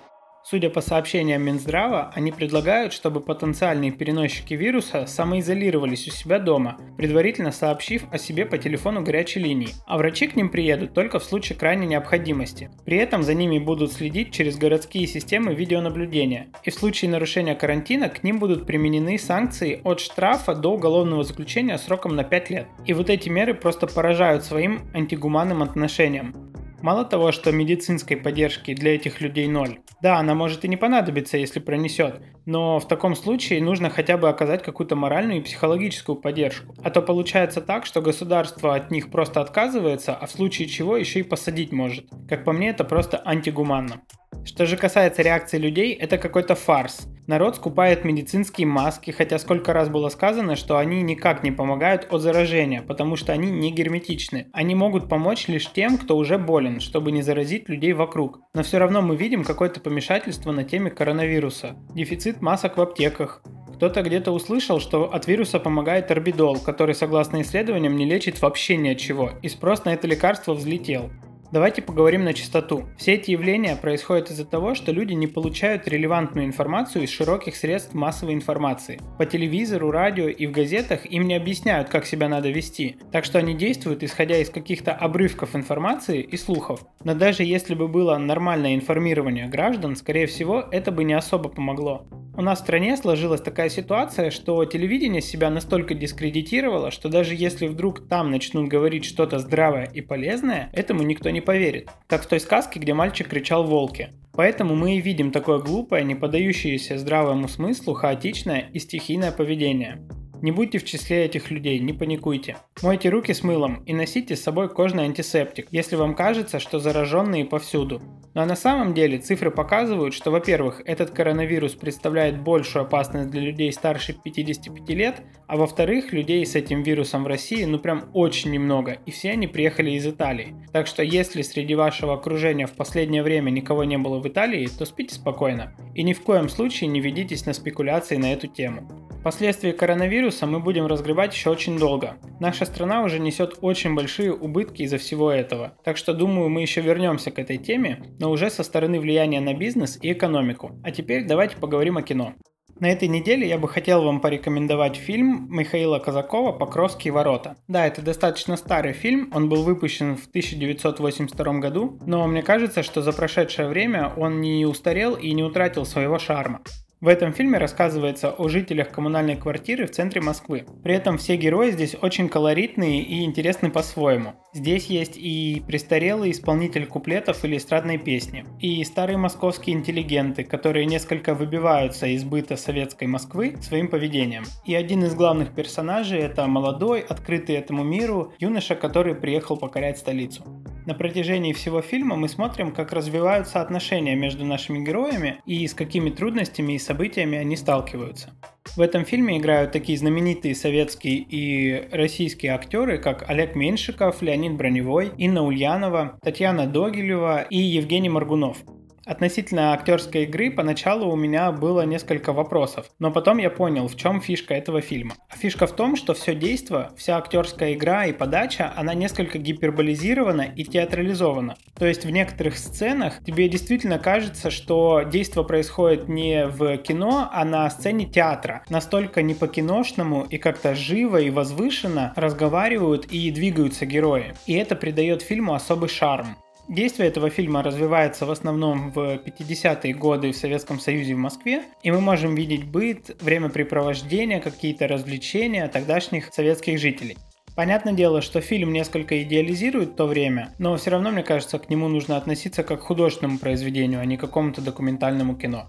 Судя 0.49 0.71
по 0.71 0.81
сообщениям 0.81 1.43
Минздрава, 1.43 2.13
они 2.15 2.31
предлагают, 2.31 2.93
чтобы 2.93 3.21
потенциальные 3.21 3.91
переносчики 3.91 4.55
вируса 4.55 5.05
самоизолировались 5.09 6.07
у 6.07 6.13
себя 6.13 6.39
дома, 6.39 6.77
предварительно 6.97 7.51
сообщив 7.51 8.05
о 8.13 8.19
себе 8.19 8.47
по 8.47 8.57
телефону 8.57 9.03
горячей 9.03 9.41
линии, 9.41 9.71
а 9.89 9.99
врачи 9.99 10.29
к 10.29 10.37
ним 10.37 10.49
приедут 10.49 10.95
только 10.95 11.19
в 11.19 11.25
случае 11.25 11.59
крайней 11.59 11.89
необходимости. 11.89 12.71
При 12.85 12.97
этом 12.97 13.25
за 13.25 13.35
ними 13.35 13.59
будут 13.59 13.93
следить 13.93 14.31
через 14.31 14.57
городские 14.57 15.09
системы 15.09 15.53
видеонаблюдения, 15.53 16.47
и 16.63 16.71
в 16.71 16.75
случае 16.75 17.11
нарушения 17.11 17.57
карантина 17.57 18.09
к 18.09 18.23
ним 18.23 18.39
будут 18.39 18.69
применены 18.69 19.19
санкции 19.19 19.81
от 19.83 19.99
штрафа 19.99 20.55
до 20.55 20.75
уголовного 20.75 21.25
заключения 21.25 21.77
сроком 21.77 22.15
на 22.15 22.23
5 22.23 22.51
лет. 22.51 22.69
И 22.85 22.93
вот 22.93 23.11
эти 23.11 23.29
меры 23.29 23.53
просто 23.53 23.89
поражают 23.89 24.45
своим 24.45 24.83
антигуманным 24.95 25.65
отношением. 25.65 26.37
Мало 26.83 27.05
того, 27.05 27.33
что 27.33 27.53
медицинской 27.53 28.17
поддержки 28.17 28.75
для 28.75 28.95
этих 28.95 29.21
людей 29.21 29.49
ноль. 29.49 29.81
Да, 30.03 30.19
она 30.19 30.35
может 30.35 30.65
и 30.65 30.69
не 30.69 30.77
понадобиться, 30.77 31.37
если 31.39 31.59
пронесет, 31.59 32.21
но 32.47 32.79
в 32.79 32.89
таком 32.89 33.15
случае 33.15 33.63
нужно 33.63 33.91
хотя 33.91 34.17
бы 34.17 34.29
оказать 34.29 34.63
какую-то 34.63 34.97
моральную 34.97 35.41
и 35.41 35.43
психологическую 35.43 36.17
поддержку. 36.17 36.75
А 36.83 36.91
то 36.91 37.03
получается 37.03 37.61
так, 37.61 37.85
что 37.85 38.01
государство 38.01 38.75
от 38.75 38.91
них 38.91 39.11
просто 39.11 39.41
отказывается, 39.41 40.15
а 40.15 40.27
в 40.27 40.31
случае 40.31 40.69
чего 40.69 40.97
еще 40.97 41.21
и 41.21 41.25
посадить 41.25 41.73
может. 41.73 42.07
Как 42.29 42.45
по 42.45 42.53
мне, 42.53 42.71
это 42.71 42.85
просто 42.85 43.21
антигуманно. 43.25 44.01
Что 44.45 44.65
же 44.65 44.77
касается 44.77 45.23
реакции 45.23 45.59
людей, 45.59 45.93
это 45.93 46.19
какой-то 46.19 46.55
фарс. 46.55 47.09
Народ 47.27 47.57
скупает 47.57 48.05
медицинские 48.05 48.69
маски, 48.69 49.11
хотя 49.11 49.41
сколько 49.41 49.73
раз 49.73 49.89
было 49.89 50.09
сказано, 50.09 50.55
что 50.55 50.79
они 50.79 51.03
никак 51.03 51.43
не 51.43 51.51
помогают 51.51 52.07
от 52.09 52.23
заражения, 52.23 52.83
потому 52.83 53.17
что 53.17 53.33
они 53.33 53.51
не 53.51 53.73
герметичны. 53.73 54.47
Они 54.53 54.77
могут 54.77 55.09
помочь 55.09 55.49
лишь 55.49 55.73
тем, 55.73 55.99
кто 55.99 56.17
уже 56.17 56.39
болен, 56.39 56.79
чтобы 56.79 57.11
не 57.11 57.23
заразить 57.23 57.69
людей 57.69 57.93
вокруг. 57.95 58.39
Но 58.55 58.63
все 58.63 58.79
равно 58.79 59.03
мы 59.03 59.17
видим 59.17 59.43
какое-то 59.43 59.81
помешательство 59.81 60.53
на 60.53 60.63
теме 60.63 60.91
коронавируса. 60.91 61.77
Дефицит 61.93 62.36
масок 62.41 62.77
в 62.77 62.81
аптеках, 62.81 63.43
кто-то 63.77 64.03
где-то 64.03 64.33
услышал, 64.33 64.81
что 64.81 65.13
от 65.13 65.27
вируса 65.27 65.61
помогает 65.61 66.11
орбидол, 66.11 66.59
который, 66.59 66.95
согласно 66.95 67.43
исследованиям, 67.43 67.95
не 67.95 68.07
лечит 68.07 68.41
вообще 68.41 68.77
ни 68.79 68.89
от 68.89 68.99
чего, 68.99 69.33
и 69.43 69.51
спрос 69.51 69.85
на 69.85 69.93
это 69.93 70.07
лекарство 70.07 70.55
взлетел. 70.55 71.11
Давайте 71.53 71.81
поговорим 71.81 72.25
на 72.25 72.35
чистоту. 72.35 72.87
Все 72.99 73.15
эти 73.15 73.31
явления 73.31 73.77
происходят 73.77 74.31
из-за 74.31 74.45
того, 74.45 74.75
что 74.75 74.91
люди 74.91 75.13
не 75.13 75.29
получают 75.29 75.87
релевантную 75.87 76.45
информацию 76.45 77.05
из 77.05 77.11
широких 77.11 77.55
средств 77.55 77.95
массовой 77.95 78.35
информации. 78.35 79.01
По 79.17 79.27
телевизору, 79.27 79.93
радио 79.93 80.27
и 80.27 80.47
в 80.47 80.51
газетах 80.51 81.07
им 81.07 81.29
не 81.29 81.37
объясняют, 81.37 81.89
как 81.89 82.05
себя 82.05 82.29
надо 82.29 82.51
вести, 82.51 82.97
так 83.13 83.25
что 83.25 83.39
они 83.39 83.55
действуют 83.55 84.03
исходя 84.03 84.39
из 84.39 84.51
каких-то 84.51 84.93
обрывков 84.93 85.55
информации 85.55 86.21
и 86.21 86.37
слухов. 86.37 86.85
Но 87.05 87.15
даже 87.15 87.45
если 87.45 87.75
бы 87.75 87.87
было 87.87 88.19
нормальное 88.19 88.75
информирование 88.75 89.47
граждан, 89.47 89.95
скорее 89.95 90.27
всего, 90.27 90.65
это 90.73 90.91
бы 90.91 91.05
не 91.05 91.15
особо 91.15 91.49
помогло. 91.49 92.09
У 92.39 92.43
нас 92.43 92.59
в 92.59 92.63
стране 92.63 92.99
сложилась 92.99 93.41
такая 93.41 93.71
ситуация, 93.71 94.31
что 94.31 94.63
телевидение 94.67 95.23
себя 95.23 95.49
настолько 95.49 95.95
дискредитировало, 95.95 96.91
что 96.91 97.09
даже 97.09 97.35
если 97.35 97.67
вдруг 97.67 98.09
там 98.09 98.31
начнут 98.31 98.69
говорить 98.69 99.07
что-то 99.07 99.39
здравое 99.39 99.85
и 99.85 100.03
полезное, 100.03 100.69
этому 100.75 101.03
никто 101.03 101.31
не 101.31 101.36
поверит. 101.41 101.91
Как 102.07 102.23
в 102.23 102.27
той 102.27 102.41
сказке, 102.41 102.81
где 102.81 102.95
мальчик 102.95 103.29
кричал 103.29 103.65
«волки». 103.65 104.11
Поэтому 104.33 104.75
мы 104.75 104.97
и 104.97 105.01
видим 105.01 105.31
такое 105.31 105.59
глупое, 105.59 106.05
не 106.05 106.15
поддающееся 106.15 106.99
здравому 106.99 107.49
смыслу, 107.49 107.95
хаотичное 107.95 108.69
и 108.73 108.79
стихийное 108.79 109.33
поведение. 109.33 110.07
Не 110.43 110.53
будьте 110.53 110.79
в 110.79 110.85
числе 110.85 111.25
этих 111.25 111.51
людей, 111.51 111.79
не 111.79 111.95
паникуйте. 111.95 112.59
Мойте 112.83 113.09
руки 113.09 113.33
с 113.33 113.43
мылом 113.43 113.83
и 113.85 113.95
носите 113.95 114.37
с 114.37 114.43
собой 114.43 114.69
кожный 114.69 115.05
антисептик, 115.05 115.69
если 115.71 115.97
вам 115.97 116.15
кажется, 116.15 116.59
что 116.59 116.79
зараженные 116.79 117.47
повсюду. 117.47 118.03
Но 118.35 118.45
на 118.45 118.55
самом 118.55 118.93
деле 118.93 119.19
цифры 119.19 119.51
показывают, 119.51 120.13
что, 120.13 120.31
во-первых, 120.31 120.83
этот 120.85 121.11
коронавирус 121.11 121.73
представляет 121.73 122.43
большую 122.43 122.83
опасность 122.83 123.31
для 123.31 123.41
людей 123.41 123.73
старше 123.73 124.13
55 124.13 124.89
лет, 124.91 125.23
а 125.47 125.57
во-вторых, 125.57 126.13
людей 126.13 126.45
с 126.45 126.55
этим 126.55 126.83
вирусом 126.83 127.25
в 127.25 127.27
России 127.27 127.65
ну 127.65 127.79
прям 127.79 128.11
очень 128.13 128.51
немного, 128.51 128.99
и 129.07 129.11
все 129.11 129.33
они 129.33 129.47
приехали 129.47 129.93
из 129.93 130.07
Италии. 130.07 130.55
Так 130.73 130.87
что 130.87 131.03
если 131.03 131.43
среди 131.43 131.75
вашего 131.75 132.15
окружения 132.15 132.67
в 132.67 132.73
последнее 132.73 133.23
время 133.23 133.51
никого 133.51 133.85
не 133.85 133.99
было 133.99 134.19
в 134.19 134.27
Италии, 134.27 134.67
то 134.67 134.85
спите 134.85 135.15
спокойно. 135.15 135.75
И 135.95 136.03
ни 136.03 136.13
в 136.13 136.23
коем 136.23 136.49
случае 136.49 136.89
не 136.89 137.01
ведитесь 137.01 137.47
на 137.47 137.53
спекуляции 137.53 138.17
на 138.17 138.33
эту 138.33 138.47
тему. 138.47 138.89
Последствия 139.23 139.73
коронавируса 139.73 140.47
мы 140.47 140.61
будем 140.61 140.87
разгребать 140.87 141.35
еще 141.35 141.51
очень 141.51 141.79
долго. 141.79 142.15
Наша 142.39 142.65
страна 142.65 143.03
уже 143.03 143.19
несет 143.19 143.59
очень 143.61 143.97
большие 143.97 144.33
убытки 144.33 144.83
из-за 144.83 144.99
всего 144.99 145.33
этого. 145.33 145.77
Так 145.83 145.97
что 145.97 146.15
думаю, 146.15 146.49
мы 146.49 146.63
еще 146.63 146.81
вернемся 146.81 147.33
к 147.33 147.41
этой 147.41 147.59
теме, 147.59 148.05
но 148.21 148.31
уже 148.31 148.51
со 148.51 148.63
стороны 148.63 149.01
влияния 149.01 149.41
на 149.41 149.53
бизнес 149.53 149.99
и 150.01 150.13
экономику. 150.13 150.79
А 150.85 150.93
теперь 150.93 151.27
давайте 151.27 151.57
поговорим 151.57 151.97
о 151.97 152.03
кино. 152.03 152.35
На 152.79 152.91
этой 152.91 153.09
неделе 153.09 153.49
я 153.49 153.57
бы 153.57 153.69
хотел 153.69 154.03
вам 154.03 154.21
порекомендовать 154.21 154.97
фильм 154.97 155.47
Михаила 155.51 155.99
Казакова 155.99 156.53
«Покровские 156.53 157.11
ворота». 157.11 157.57
Да, 157.69 157.87
это 157.87 158.03
достаточно 158.03 158.57
старый 158.59 158.93
фильм, 158.93 159.31
он 159.33 159.49
был 159.49 159.63
выпущен 159.63 160.15
в 160.15 160.27
1982 160.27 161.55
году, 161.55 161.99
но 162.05 162.27
мне 162.27 162.43
кажется, 162.43 162.83
что 162.83 163.01
за 163.01 163.15
прошедшее 163.15 163.69
время 163.69 164.13
он 164.19 164.43
не 164.43 164.67
устарел 164.67 165.15
и 165.15 165.33
не 165.33 165.43
утратил 165.43 165.87
своего 165.87 166.19
шарма. 166.19 166.61
В 166.99 167.09
этом 167.09 167.35
фильме 167.35 167.59
рассказывается 167.59 168.31
о 168.31 168.49
жителях 168.49 168.91
коммунальной 168.91 169.37
квартиры 169.37 169.87
в 169.87 169.91
центре 169.91 170.23
Москвы. 170.23 170.65
При 170.83 170.95
этом 170.95 171.19
все 171.19 171.37
герои 171.37 171.71
здесь 171.71 171.95
очень 172.01 172.31
колоритные 172.31 173.03
и 173.03 173.23
интересны 173.23 173.71
по-своему. 173.71 174.33
Здесь 174.55 174.87
есть 174.87 175.19
и 175.19 175.63
престарелый 175.67 176.31
исполнитель 176.31 176.87
куплетов 176.87 177.45
или 177.45 177.59
эстрадной 177.59 177.99
песни, 177.99 178.47
и 178.61 178.83
старые 178.83 179.19
московские 179.19 179.77
интеллигенты, 179.77 180.43
которые 180.43 180.87
несколько 180.87 181.35
выбиваются 181.35 182.07
из 182.07 182.25
быта 182.25 182.57
советской 182.57 183.09
Москвы 183.09 183.57
своим 183.61 183.89
поведением. 183.89 184.45
И 184.65 184.75
один 184.75 185.05
из 185.05 185.15
главных 185.15 185.55
персонажей 185.55 186.21
это 186.21 186.47
молодой, 186.47 187.01
открытый 187.01 187.57
этому 187.57 187.85
миру 187.85 188.33
юноша, 188.39 188.75
который 188.75 189.15
приехал 189.15 189.59
покорять 189.59 189.99
столицу. 189.99 190.45
На 190.87 190.95
протяжении 190.95 191.53
всего 191.53 191.83
фильма 191.83 192.15
мы 192.15 192.29
смотрим, 192.29 192.71
как 192.71 192.93
развиваются 192.93 193.61
отношения 193.61 194.15
между 194.15 194.45
нашими 194.45 194.85
героями 194.85 195.41
и 195.45 195.67
с 195.67 195.75
какими 195.75 196.11
трудностями 196.11 196.75
и 196.75 196.79
событиями 196.79 197.37
они 197.37 197.57
сталкиваются. 197.57 198.31
В 198.77 198.81
этом 198.81 199.05
фильме 199.05 199.39
играют 199.39 199.73
такие 199.73 199.99
знаменитые 199.99 200.55
советские 200.55 201.17
и 201.17 201.89
российские 201.91 202.53
актеры, 202.53 202.99
как 202.99 203.29
Олег 203.29 203.57
Меньшиков, 203.57 204.23
Леонид 204.23 204.53
Броневой, 204.57 205.11
Инна 205.19 205.43
Ульянова, 205.43 206.19
Татьяна 206.23 206.67
Догилева 206.67 207.43
и 207.43 207.59
Евгений 207.59 208.09
Маргунов– 208.09 208.59
Относительно 209.07 209.73
актерской 209.73 210.25
игры 210.25 210.51
поначалу 210.51 211.13
у 211.13 211.15
меня 211.15 211.53
было 211.53 211.83
несколько 211.83 212.33
вопросов, 212.33 212.91
но 212.99 213.13
потом 213.13 213.39
я 213.39 213.51
понял, 213.51 213.87
в 213.87 213.95
чем 213.95 214.21
фишка 214.21 214.55
этого 214.55 214.81
фильма. 214.81 215.15
Фишка 215.33 215.69
в 215.69 215.77
том, 215.77 215.95
что 215.95 216.13
все 216.13 216.35
действо, 216.35 216.91
вся 216.97 217.17
актерская 217.17 217.75
игра 217.75 218.07
и 218.07 218.13
подача, 218.13 218.73
она 218.75 218.95
несколько 218.95 219.39
гиперболизирована 219.39 220.43
и 220.43 220.65
театрализована. 220.65 221.57
То 221.79 221.87
есть 221.87 222.05
в 222.05 222.11
некоторых 222.11 222.59
сценах 222.59 223.23
тебе 223.25 223.49
действительно 223.49 224.01
кажется, 224.01 224.51
что 224.51 225.03
действо 225.03 225.45
происходит 225.45 226.09
не 226.09 226.49
в 226.49 226.77
кино, 226.79 227.31
а 227.33 227.45
на 227.45 227.71
сцене 227.71 228.07
театра. 228.07 228.65
Настолько 228.69 229.23
не 229.23 229.35
по-киношному 229.35 230.27
и 230.29 230.37
как-то 230.37 230.75
живо 230.75 231.19
и 231.19 231.31
возвышенно 231.31 232.13
разговаривают 232.17 233.05
и 233.05 233.31
двигаются 233.31 233.87
герои. 233.87 234.35
И 234.47 234.55
это 234.55 234.75
придает 234.75 235.23
фильму 235.23 235.55
особый 235.55 235.89
шарм. 235.89 236.37
Действие 236.69 237.09
этого 237.09 237.31
фильма 237.31 237.63
развивается 237.63 238.27
в 238.27 238.31
основном 238.33 238.91
в 238.91 239.21
50-е 239.25 239.95
годы 239.95 240.33
в 240.33 240.37
Советском 240.37 240.81
Союзе 240.81 241.15
в 241.15 241.19
Москве, 241.19 241.63
и 241.85 241.93
мы 241.93 242.01
можем 242.01 242.35
видеть 242.35 242.65
быт, 242.65 243.17
времяпрепровождения, 243.23 244.41
какие-то 244.41 244.89
развлечения 244.89 245.69
тогдашних 245.69 246.35
советских 246.35 246.81
жителей. 246.81 247.19
Понятное 247.55 247.93
дело, 247.93 248.21
что 248.21 248.41
фильм 248.41 248.73
несколько 248.73 249.23
идеализирует 249.23 249.95
то 249.95 250.07
время, 250.07 250.53
но 250.59 250.77
все 250.77 250.91
равно, 250.91 251.13
мне 251.13 251.23
кажется, 251.23 251.61
к 251.61 251.71
нему 251.71 251.87
нужно 251.87 252.17
относиться 252.17 252.65
как 252.65 252.81
к 252.81 252.85
художественному 252.85 253.39
произведению, 253.39 254.01
а 254.01 254.05
не 254.05 254.17
к 254.17 254.21
какому-то 254.21 254.61
документальному 254.61 255.37
кино. 255.37 255.69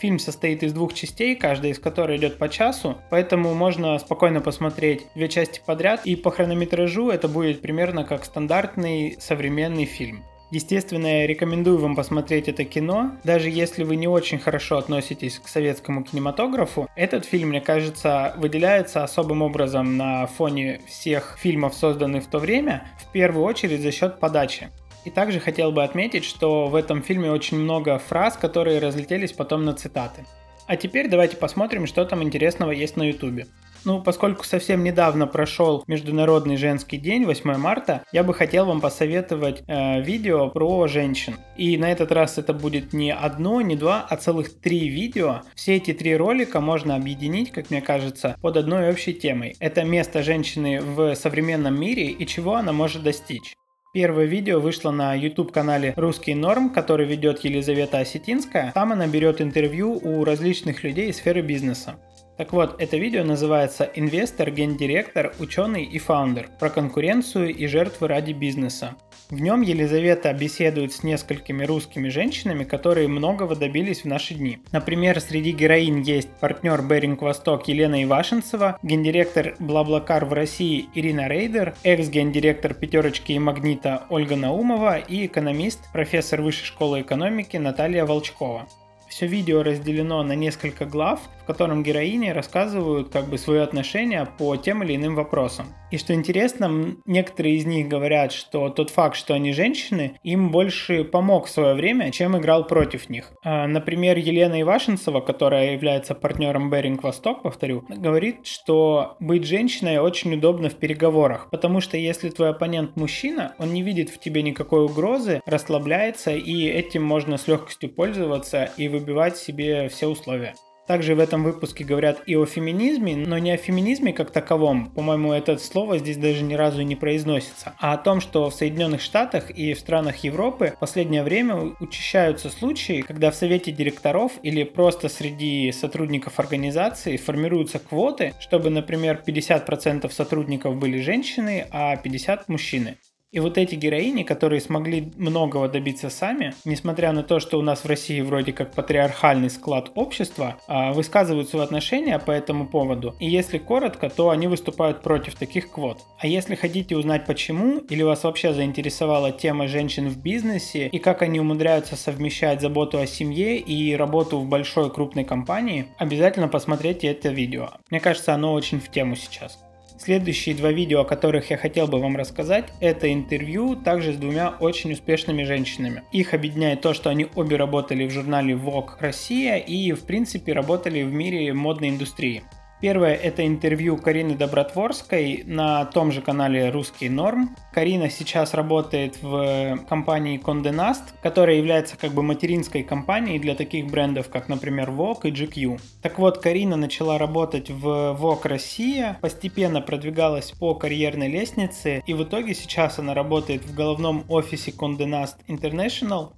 Фильм 0.00 0.18
состоит 0.18 0.62
из 0.62 0.72
двух 0.72 0.94
частей, 0.94 1.36
каждая 1.36 1.72
из 1.72 1.78
которых 1.78 2.18
идет 2.18 2.38
по 2.38 2.48
часу, 2.48 2.96
поэтому 3.10 3.52
можно 3.52 3.98
спокойно 3.98 4.40
посмотреть 4.40 5.06
две 5.14 5.28
части 5.28 5.60
подряд, 5.64 6.00
и 6.06 6.16
по 6.16 6.30
хронометражу 6.30 7.10
это 7.10 7.28
будет 7.28 7.60
примерно 7.60 8.04
как 8.04 8.24
стандартный 8.24 9.16
современный 9.20 9.84
фильм. 9.84 10.24
Естественно, 10.50 11.20
я 11.20 11.26
рекомендую 11.26 11.76
вам 11.78 11.94
посмотреть 11.94 12.48
это 12.48 12.64
кино. 12.64 13.12
Даже 13.22 13.50
если 13.50 13.84
вы 13.84 13.96
не 13.96 14.08
очень 14.08 14.38
хорошо 14.38 14.78
относитесь 14.78 15.38
к 15.38 15.46
советскому 15.46 16.02
кинематографу, 16.02 16.88
этот 16.96 17.26
фильм, 17.26 17.50
мне 17.50 17.60
кажется, 17.60 18.34
выделяется 18.38 19.04
особым 19.04 19.42
образом 19.42 19.98
на 19.98 20.26
фоне 20.26 20.80
всех 20.86 21.36
фильмов, 21.38 21.74
созданных 21.74 22.24
в 22.24 22.28
то 22.28 22.38
время, 22.38 22.88
в 22.98 23.12
первую 23.12 23.44
очередь 23.44 23.82
за 23.82 23.92
счет 23.92 24.20
подачи. 24.20 24.70
И 25.04 25.10
также 25.10 25.38
хотел 25.38 25.70
бы 25.70 25.84
отметить, 25.84 26.24
что 26.24 26.68
в 26.68 26.74
этом 26.74 27.02
фильме 27.02 27.30
очень 27.30 27.58
много 27.58 27.98
фраз, 27.98 28.38
которые 28.38 28.78
разлетелись 28.78 29.32
потом 29.32 29.66
на 29.66 29.74
цитаты. 29.74 30.24
А 30.66 30.76
теперь 30.76 31.08
давайте 31.08 31.36
посмотрим, 31.36 31.86
что 31.86 32.04
там 32.04 32.22
интересного 32.22 32.72
есть 32.72 32.96
на 32.96 33.04
ютубе. 33.04 33.46
Ну, 33.84 34.02
поскольку 34.02 34.44
совсем 34.44 34.84
недавно 34.84 35.26
прошел 35.26 35.84
Международный 35.86 36.56
женский 36.56 36.98
день, 36.98 37.24
8 37.24 37.56
марта, 37.56 38.04
я 38.12 38.24
бы 38.24 38.34
хотел 38.34 38.66
вам 38.66 38.80
посоветовать 38.80 39.62
э, 39.66 40.00
видео 40.00 40.48
про 40.50 40.86
женщин. 40.88 41.36
И 41.56 41.76
на 41.76 41.90
этот 41.90 42.12
раз 42.12 42.38
это 42.38 42.52
будет 42.52 42.92
не 42.92 43.12
одно, 43.12 43.60
не 43.60 43.76
два, 43.76 44.06
а 44.08 44.16
целых 44.16 44.60
три 44.60 44.88
видео. 44.88 45.42
Все 45.54 45.76
эти 45.76 45.92
три 45.92 46.16
ролика 46.16 46.60
можно 46.60 46.96
объединить, 46.96 47.52
как 47.52 47.70
мне 47.70 47.80
кажется, 47.80 48.36
под 48.40 48.56
одной 48.56 48.90
общей 48.90 49.14
темой. 49.14 49.56
Это 49.60 49.84
место 49.84 50.22
женщины 50.22 50.80
в 50.80 51.14
современном 51.14 51.78
мире 51.78 52.08
и 52.08 52.26
чего 52.26 52.56
она 52.56 52.72
может 52.72 53.02
достичь. 53.02 53.54
Первое 53.94 54.26
видео 54.26 54.60
вышло 54.60 54.90
на 54.90 55.14
YouTube-канале 55.14 55.94
«Русские 55.96 56.34
норм», 56.34 56.70
который 56.70 57.06
ведет 57.06 57.42
Елизавета 57.42 57.98
Осетинская. 57.98 58.70
Там 58.72 58.92
она 58.92 59.06
берет 59.06 59.40
интервью 59.40 59.92
у 59.94 60.24
различных 60.24 60.84
людей 60.84 61.08
из 61.08 61.16
сферы 61.16 61.40
бизнеса. 61.40 61.98
Так 62.38 62.52
вот, 62.52 62.80
это 62.80 62.96
видео 62.96 63.24
называется 63.24 63.90
«Инвестор, 63.96 64.52
гендиректор, 64.52 65.34
ученый 65.40 65.82
и 65.82 65.98
founder. 65.98 66.48
Про 66.60 66.70
конкуренцию 66.70 67.52
и 67.52 67.66
жертвы 67.66 68.06
ради 68.06 68.32
бизнеса». 68.32 68.94
В 69.28 69.40
нем 69.40 69.60
Елизавета 69.60 70.32
беседует 70.32 70.92
с 70.92 71.02
несколькими 71.02 71.64
русскими 71.64 72.08
женщинами, 72.08 72.62
которые 72.62 73.08
многого 73.08 73.56
добились 73.56 74.02
в 74.02 74.04
наши 74.06 74.34
дни. 74.34 74.60
Например, 74.70 75.20
среди 75.20 75.50
героинь 75.50 76.00
есть 76.00 76.30
партнер 76.40 76.80
Baring 76.80 77.22
Vostok 77.22 77.66
Елена 77.66 78.04
Ивашенцева, 78.04 78.78
гендиректор 78.84 79.56
BlaBlaCar 79.58 80.24
в 80.24 80.32
России 80.32 80.88
Ирина 80.94 81.26
Рейдер, 81.28 81.74
экс-гендиректор 81.82 82.72
Пятерочки 82.72 83.32
и 83.32 83.38
Магнита 83.40 84.04
Ольга 84.10 84.36
Наумова 84.36 84.96
и 84.96 85.26
экономист, 85.26 85.80
профессор 85.92 86.40
Высшей 86.40 86.66
школы 86.66 87.00
экономики 87.02 87.56
Наталья 87.56 88.06
Волчкова. 88.06 88.68
Все 89.08 89.26
видео 89.26 89.62
разделено 89.62 90.22
на 90.22 90.32
несколько 90.32 90.84
глав, 90.84 91.20
в 91.42 91.44
котором 91.46 91.82
героини 91.82 92.28
рассказывают 92.28 93.08
как 93.08 93.28
бы 93.28 93.38
свое 93.38 93.62
отношение 93.62 94.28
по 94.38 94.56
тем 94.56 94.82
или 94.82 94.96
иным 94.96 95.14
вопросам. 95.14 95.66
И 95.90 95.96
что 95.96 96.12
интересно, 96.12 96.96
некоторые 97.06 97.56
из 97.56 97.64
них 97.64 97.88
говорят, 97.88 98.32
что 98.32 98.68
тот 98.68 98.90
факт, 98.90 99.16
что 99.16 99.32
они 99.32 99.52
женщины, 99.52 100.18
им 100.22 100.50
больше 100.50 101.04
помог 101.04 101.46
в 101.46 101.50
свое 101.50 101.74
время, 101.74 102.10
чем 102.10 102.36
играл 102.36 102.66
против 102.66 103.08
них. 103.08 103.32
А, 103.42 103.66
например, 103.66 104.18
Елена 104.18 104.60
Ивашенцева, 104.60 105.20
которая 105.20 105.72
является 105.72 106.14
партнером 106.14 106.68
Беринг 106.68 107.02
Восток, 107.02 107.42
повторю, 107.42 107.86
говорит, 107.88 108.46
что 108.46 109.16
быть 109.18 109.44
женщиной 109.44 109.98
очень 109.98 110.34
удобно 110.34 110.68
в 110.68 110.74
переговорах, 110.74 111.48
потому 111.50 111.80
что 111.80 111.96
если 111.96 112.28
твой 112.28 112.50
оппонент 112.50 112.96
мужчина, 112.96 113.54
он 113.58 113.72
не 113.72 113.82
видит 113.82 114.10
в 114.10 114.20
тебе 114.20 114.42
никакой 114.42 114.84
угрозы, 114.84 115.40
расслабляется, 115.46 116.32
и 116.32 116.66
этим 116.66 117.02
можно 117.02 117.38
с 117.38 117.48
легкостью 117.48 117.88
пользоваться 117.88 118.70
и 118.76 118.88
выбивать 118.98 119.36
себе 119.36 119.88
все 119.88 120.06
условия. 120.06 120.54
Также 120.88 121.14
в 121.14 121.20
этом 121.20 121.44
выпуске 121.44 121.84
говорят 121.84 122.22
и 122.24 122.34
о 122.34 122.46
феминизме, 122.46 123.14
но 123.14 123.36
не 123.36 123.50
о 123.50 123.58
феминизме 123.58 124.14
как 124.14 124.30
таковом. 124.30 124.90
По-моему, 124.92 125.34
это 125.34 125.58
слово 125.58 125.98
здесь 125.98 126.16
даже 126.16 126.42
ни 126.42 126.54
разу 126.54 126.80
не 126.80 126.96
произносится. 126.96 127.74
А 127.78 127.92
о 127.92 127.98
том, 127.98 128.22
что 128.22 128.48
в 128.48 128.54
Соединенных 128.54 129.02
Штатах 129.02 129.50
и 129.50 129.74
в 129.74 129.78
странах 129.78 130.24
Европы 130.24 130.72
в 130.74 130.80
последнее 130.80 131.22
время 131.22 131.74
учащаются 131.78 132.48
случаи, 132.48 133.02
когда 133.02 133.30
в 133.30 133.34
совете 133.34 133.70
директоров 133.70 134.32
или 134.42 134.64
просто 134.64 135.10
среди 135.10 135.70
сотрудников 135.72 136.40
организации 136.40 137.18
формируются 137.18 137.80
квоты, 137.80 138.32
чтобы, 138.40 138.70
например, 138.70 139.22
50% 139.26 140.10
сотрудников 140.10 140.78
были 140.78 141.02
женщины, 141.02 141.66
а 141.70 141.96
50% 141.96 142.44
мужчины. 142.48 142.96
И 143.30 143.40
вот 143.40 143.58
эти 143.58 143.74
героини, 143.74 144.22
которые 144.22 144.62
смогли 144.62 145.12
многого 145.16 145.68
добиться 145.68 146.08
сами, 146.08 146.54
несмотря 146.64 147.12
на 147.12 147.22
то, 147.22 147.40
что 147.40 147.58
у 147.58 147.62
нас 147.62 147.84
в 147.84 147.86
России 147.86 148.22
вроде 148.22 148.54
как 148.54 148.72
патриархальный 148.72 149.50
склад 149.50 149.92
общества, 149.96 150.56
а, 150.66 150.94
высказывают 150.94 151.50
свои 151.50 151.62
отношения 151.62 152.18
по 152.18 152.30
этому 152.30 152.66
поводу. 152.66 153.14
И 153.20 153.28
если 153.28 153.58
коротко, 153.58 154.08
то 154.08 154.30
они 154.30 154.46
выступают 154.46 155.02
против 155.02 155.34
таких 155.34 155.70
квот. 155.70 155.98
А 156.18 156.26
если 156.26 156.54
хотите 156.54 156.96
узнать 156.96 157.26
почему, 157.26 157.80
или 157.80 158.02
вас 158.02 158.24
вообще 158.24 158.54
заинтересовала 158.54 159.30
тема 159.30 159.68
женщин 159.68 160.08
в 160.08 160.16
бизнесе 160.16 160.88
и 160.88 160.98
как 160.98 161.20
они 161.20 161.38
умудряются 161.38 161.96
совмещать 161.96 162.62
заботу 162.62 162.98
о 162.98 163.06
семье 163.06 163.58
и 163.58 163.94
работу 163.94 164.38
в 164.38 164.48
большой 164.48 164.90
крупной 164.90 165.24
компании, 165.24 165.88
обязательно 165.98 166.48
посмотрите 166.48 167.08
это 167.08 167.28
видео. 167.28 167.72
Мне 167.90 168.00
кажется, 168.00 168.32
оно 168.32 168.54
очень 168.54 168.80
в 168.80 168.90
тему 168.90 169.16
сейчас. 169.16 169.58
Следующие 169.98 170.54
два 170.54 170.70
видео, 170.70 171.00
о 171.00 171.04
которых 171.04 171.50
я 171.50 171.56
хотел 171.56 171.88
бы 171.88 171.98
вам 171.98 172.16
рассказать, 172.16 172.66
это 172.78 173.12
интервью 173.12 173.74
также 173.74 174.12
с 174.12 174.16
двумя 174.16 174.50
очень 174.50 174.92
успешными 174.92 175.42
женщинами. 175.42 176.04
Их 176.12 176.34
объединяет 176.34 176.82
то, 176.82 176.94
что 176.94 177.10
они 177.10 177.26
обе 177.34 177.56
работали 177.56 178.06
в 178.06 178.10
журнале 178.12 178.54
Vogue 178.54 178.90
Россия 179.00 179.56
и 179.56 179.92
в 179.92 180.04
принципе 180.04 180.52
работали 180.52 181.02
в 181.02 181.12
мире 181.12 181.52
модной 181.52 181.88
индустрии. 181.88 182.44
Первое– 182.80 183.14
это 183.16 183.44
интервью 183.44 183.96
Карины 183.96 184.36
Добротворской 184.36 185.42
на 185.44 185.84
том 185.86 186.12
же 186.12 186.22
канале 186.22 186.70
«Русский 186.70 187.08
норм». 187.08 187.56
Карина 187.72 188.08
сейчас 188.08 188.54
работает 188.54 189.20
в 189.20 189.78
компании 189.88 190.40
Condé 190.40 190.72
Nast, 190.72 191.02
которая 191.20 191.56
является 191.56 191.96
как 191.96 192.12
бы 192.12 192.22
материнской 192.22 192.84
компанией 192.84 193.40
для 193.40 193.56
таких 193.56 193.86
брендов, 193.86 194.28
как, 194.28 194.48
например, 194.48 194.90
Vogue 194.90 195.22
и 195.24 195.32
GQ. 195.32 195.80
Так 196.02 196.20
вот, 196.20 196.38
Карина 196.38 196.76
начала 196.76 197.18
работать 197.18 197.68
в 197.68 198.16
Vogue 198.16 198.46
Россия, 198.46 199.18
постепенно 199.20 199.80
продвигалась 199.80 200.52
по 200.52 200.76
карьерной 200.76 201.28
лестнице, 201.28 202.04
и 202.06 202.14
в 202.14 202.22
итоге 202.22 202.54
сейчас 202.54 203.00
она 203.00 203.12
работает 203.12 203.64
в 203.64 203.74
головном 203.74 204.24
офисе 204.28 204.70
Condé 204.70 205.06
Nast 205.06 205.38
International 205.48 206.34